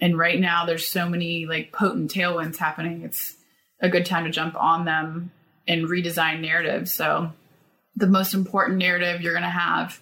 And 0.00 0.18
right 0.18 0.40
now 0.40 0.64
there's 0.64 0.88
so 0.88 1.08
many 1.08 1.46
like 1.46 1.72
potent 1.72 2.10
tailwinds 2.10 2.56
happening. 2.56 3.02
It's 3.02 3.36
a 3.80 3.88
good 3.88 4.06
time 4.06 4.24
to 4.24 4.30
jump 4.30 4.56
on 4.56 4.86
them 4.86 5.30
and 5.68 5.88
redesign 5.88 6.40
narratives. 6.40 6.92
So 6.92 7.32
the 7.96 8.06
most 8.06 8.34
important 8.34 8.78
narrative 8.78 9.20
you're 9.20 9.32
going 9.32 9.42
to 9.42 9.48
have 9.48 10.00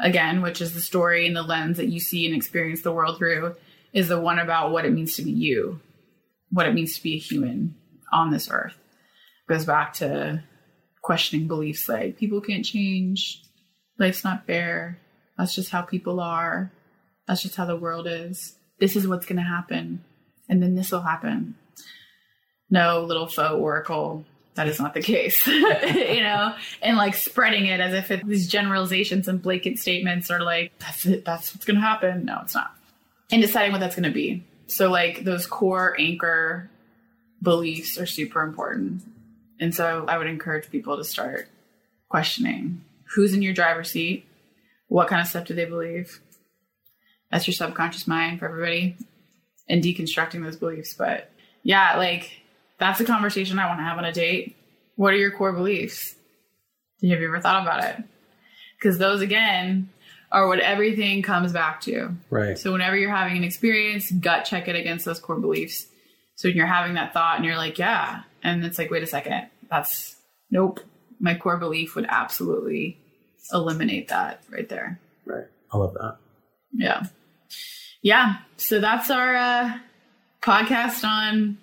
again, 0.00 0.42
which 0.42 0.60
is 0.60 0.74
the 0.74 0.80
story 0.80 1.26
and 1.26 1.34
the 1.34 1.42
lens 1.42 1.78
that 1.78 1.88
you 1.88 2.00
see 2.00 2.26
and 2.26 2.36
experience 2.36 2.82
the 2.82 2.92
world 2.92 3.16
through, 3.16 3.56
is 3.92 4.08
the 4.08 4.20
one 4.20 4.38
about 4.38 4.72
what 4.72 4.84
it 4.84 4.92
means 4.92 5.16
to 5.16 5.22
be 5.22 5.30
you, 5.30 5.80
what 6.50 6.66
it 6.66 6.74
means 6.74 6.96
to 6.96 7.02
be 7.02 7.14
a 7.14 7.18
human 7.18 7.74
on 8.12 8.30
this 8.30 8.50
earth. 8.50 8.76
Goes 9.48 9.64
back 9.64 9.94
to 9.94 10.42
questioning 11.02 11.46
beliefs 11.46 11.88
like 11.88 12.18
people 12.18 12.40
can't 12.40 12.64
change, 12.64 13.42
life's 13.98 14.24
not 14.24 14.46
fair, 14.46 14.98
that's 15.38 15.54
just 15.54 15.70
how 15.70 15.82
people 15.82 16.20
are, 16.20 16.72
that's 17.26 17.42
just 17.42 17.56
how 17.56 17.64
the 17.64 17.76
world 17.76 18.06
is. 18.08 18.56
this 18.78 18.96
is 18.96 19.08
what's 19.08 19.26
going 19.26 19.36
to 19.36 19.42
happen, 19.42 20.04
and 20.48 20.62
then 20.62 20.74
this 20.74 20.92
will 20.92 21.00
happen. 21.00 21.54
No 22.68 23.04
little 23.04 23.26
faux 23.26 23.54
oracle. 23.54 24.24
That 24.54 24.68
is 24.68 24.80
not 24.80 24.94
the 24.94 25.02
case, 25.02 25.46
you 25.46 26.22
know, 26.22 26.54
and 26.80 26.96
like 26.96 27.14
spreading 27.14 27.66
it 27.66 27.78
as 27.78 27.92
if 27.92 28.10
it, 28.10 28.26
these 28.26 28.48
generalizations 28.48 29.28
and 29.28 29.40
blanket 29.42 29.78
statements 29.78 30.30
are 30.30 30.40
like, 30.40 30.72
that's 30.78 31.04
it, 31.04 31.26
that's 31.26 31.54
what's 31.54 31.66
going 31.66 31.76
to 31.76 31.82
happen. 31.82 32.24
No, 32.24 32.40
it's 32.42 32.54
not. 32.54 32.74
And 33.30 33.42
deciding 33.42 33.72
what 33.72 33.80
that's 33.80 33.96
going 33.96 34.08
to 34.08 34.14
be. 34.14 34.44
So, 34.68 34.90
like, 34.90 35.24
those 35.24 35.46
core 35.46 35.96
anchor 35.98 36.70
beliefs 37.42 37.98
are 37.98 38.06
super 38.06 38.42
important. 38.42 39.02
And 39.60 39.74
so, 39.74 40.04
I 40.06 40.18
would 40.18 40.26
encourage 40.26 40.70
people 40.70 40.96
to 40.96 41.04
start 41.04 41.48
questioning 42.08 42.84
who's 43.14 43.34
in 43.34 43.42
your 43.42 43.54
driver's 43.54 43.90
seat, 43.90 44.26
what 44.88 45.08
kind 45.08 45.20
of 45.20 45.28
stuff 45.28 45.46
do 45.46 45.54
they 45.54 45.64
believe, 45.64 46.20
that's 47.30 47.46
your 47.46 47.54
subconscious 47.54 48.06
mind 48.06 48.38
for 48.38 48.46
everybody 48.46 48.96
and 49.68 49.82
deconstructing 49.82 50.42
those 50.42 50.56
beliefs. 50.56 50.94
But 50.94 51.30
yeah, 51.62 51.96
like 51.96 52.30
that's 52.78 53.00
a 53.00 53.04
conversation 53.04 53.58
I 53.58 53.66
want 53.66 53.80
to 53.80 53.84
have 53.84 53.98
on 53.98 54.04
a 54.04 54.12
date. 54.12 54.56
What 54.94 55.12
are 55.12 55.18
your 55.18 55.32
core 55.32 55.52
beliefs? 55.52 56.14
Have 57.02 57.20
you 57.20 57.26
ever 57.26 57.40
thought 57.40 57.62
about 57.62 57.84
it? 57.84 58.04
Because 58.78 58.98
those 58.98 59.20
again 59.20 59.90
are 60.32 60.48
what 60.48 60.60
everything 60.60 61.22
comes 61.22 61.52
back 61.52 61.80
to. 61.82 62.10
Right. 62.30 62.58
So 62.58 62.72
whenever 62.72 62.96
you're 62.96 63.14
having 63.14 63.36
an 63.36 63.44
experience, 63.44 64.10
gut 64.10 64.44
check 64.44 64.68
it 64.68 64.76
against 64.76 65.04
those 65.04 65.20
core 65.20 65.38
beliefs. 65.38 65.86
So 66.34 66.48
when 66.48 66.56
you're 66.56 66.66
having 66.66 66.94
that 66.94 67.12
thought 67.12 67.36
and 67.36 67.44
you're 67.44 67.56
like, 67.56 67.78
yeah, 67.78 68.22
and 68.42 68.64
it's 68.64 68.78
like, 68.78 68.90
wait 68.90 69.02
a 69.02 69.06
second, 69.06 69.48
that's 69.70 70.16
nope. 70.50 70.80
My 71.18 71.34
core 71.34 71.56
belief 71.56 71.94
would 71.96 72.06
absolutely 72.08 72.98
eliminate 73.52 74.08
that 74.08 74.42
right 74.50 74.68
there. 74.68 75.00
Right. 75.24 75.46
I 75.72 75.78
love 75.78 75.94
that. 75.94 76.16
Yeah. 76.72 77.04
Yeah. 78.02 78.36
So 78.56 78.80
that's 78.80 79.10
our 79.10 79.34
uh, 79.34 79.78
podcast 80.42 81.04
on 81.04 81.58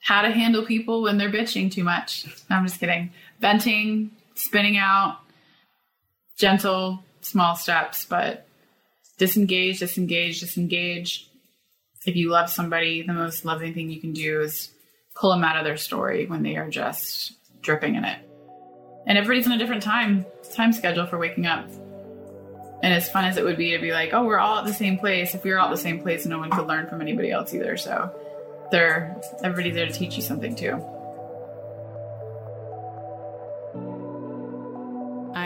how 0.00 0.22
to 0.22 0.30
handle 0.30 0.64
people 0.64 1.02
when 1.02 1.18
they're 1.18 1.30
bitching 1.30 1.70
too 1.70 1.84
much. 1.84 2.26
No, 2.48 2.56
I'm 2.56 2.66
just 2.66 2.80
kidding. 2.80 3.10
Venting, 3.40 4.12
spinning 4.34 4.78
out, 4.78 5.18
gentle, 6.38 7.04
small 7.20 7.56
steps, 7.56 8.04
but 8.04 8.46
disengage, 9.18 9.80
disengage, 9.80 10.40
disengage. 10.40 11.28
If 12.06 12.16
you 12.16 12.30
love 12.30 12.50
somebody, 12.50 13.02
the 13.02 13.12
most 13.12 13.44
loving 13.44 13.74
thing 13.74 13.90
you 13.90 14.00
can 14.00 14.12
do 14.12 14.40
is 14.40 14.70
pull 15.14 15.30
them 15.30 15.44
out 15.44 15.56
of 15.56 15.64
their 15.64 15.76
story 15.76 16.26
when 16.26 16.42
they 16.42 16.56
are 16.56 16.70
just 16.70 17.32
dripping 17.60 17.96
in 17.96 18.04
it. 18.04 18.18
And 19.06 19.18
everybody's 19.18 19.46
on 19.46 19.52
a 19.52 19.58
different 19.58 19.82
time 19.82 20.26
time 20.54 20.72
schedule 20.72 21.06
for 21.06 21.18
waking 21.18 21.46
up. 21.46 21.68
And 22.80 22.94
as 22.94 23.08
fun 23.10 23.24
as 23.24 23.36
it 23.36 23.44
would 23.44 23.56
be 23.56 23.72
to 23.72 23.78
be 23.80 23.90
like, 23.90 24.14
oh, 24.14 24.24
we're 24.24 24.38
all 24.38 24.58
at 24.58 24.64
the 24.64 24.72
same 24.72 24.98
place. 24.98 25.34
If 25.34 25.42
we 25.42 25.50
are 25.50 25.58
all 25.58 25.66
at 25.66 25.70
the 25.72 25.82
same 25.82 26.00
place, 26.00 26.24
no 26.26 26.38
one 26.38 26.50
could 26.50 26.66
learn 26.66 26.86
from 26.86 27.00
anybody 27.00 27.30
else 27.30 27.52
either. 27.52 27.76
So 27.76 28.14
they're 28.70 29.20
everybody's 29.42 29.74
there 29.74 29.86
to 29.86 29.92
teach 29.92 30.16
you 30.16 30.22
something 30.22 30.54
too. 30.54 30.80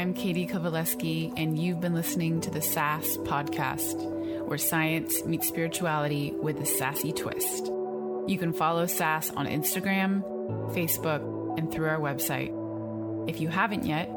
I'm 0.03 0.15
Katie 0.15 0.49
Kovaleski, 0.49 1.33
and 1.37 1.57
you've 1.57 1.81
been 1.81 1.95
listening 1.95 2.41
to 2.41 2.51
the 2.51 2.61
SAS 2.61 3.19
podcast, 3.19 4.45
where 4.45 4.59
science 4.59 5.25
meets 5.25 5.47
spirituality 5.47 6.33
with 6.33 6.59
a 6.59 6.67
sassy 6.67 7.13
twist. 7.13 7.67
You 8.27 8.37
can 8.37 8.53
follow 8.53 8.87
SAS 8.87 9.31
on 9.31 9.47
Instagram, 9.47 10.25
Facebook, 10.75 11.57
and 11.57 11.71
through 11.71 11.87
our 11.87 12.01
website. 12.01 12.51
If 13.31 13.41
you 13.41 13.47
haven't 13.47 13.87
yet, 13.87 14.11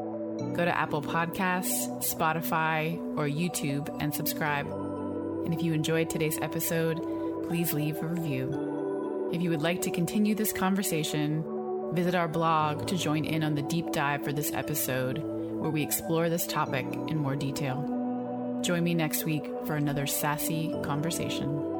go 0.54 0.64
to 0.64 0.76
Apple 0.76 1.02
Podcasts, 1.02 1.86
Spotify, 2.02 2.98
or 3.16 3.28
YouTube 3.28 3.88
and 4.00 4.12
subscribe. 4.12 4.66
And 4.66 5.54
if 5.54 5.62
you 5.62 5.72
enjoyed 5.72 6.10
today's 6.10 6.40
episode, 6.42 6.96
please 7.46 7.72
leave 7.72 8.02
a 8.02 8.08
review. 8.08 9.30
If 9.32 9.40
you 9.40 9.50
would 9.50 9.62
like 9.62 9.82
to 9.82 9.92
continue 9.92 10.34
this 10.34 10.52
conversation, 10.52 11.44
visit 11.92 12.16
our 12.16 12.26
blog 12.26 12.88
to 12.88 12.98
join 12.98 13.24
in 13.24 13.44
on 13.44 13.54
the 13.54 13.62
deep 13.62 13.92
dive 13.92 14.24
for 14.24 14.32
this 14.32 14.52
episode, 14.52 15.35
where 15.66 15.72
we 15.72 15.82
explore 15.82 16.28
this 16.28 16.46
topic 16.46 16.86
in 17.08 17.18
more 17.18 17.34
detail. 17.34 17.82
Join 18.62 18.84
me 18.84 18.94
next 18.94 19.24
week 19.24 19.50
for 19.66 19.74
another 19.74 20.06
sassy 20.06 20.72
conversation. 20.84 21.75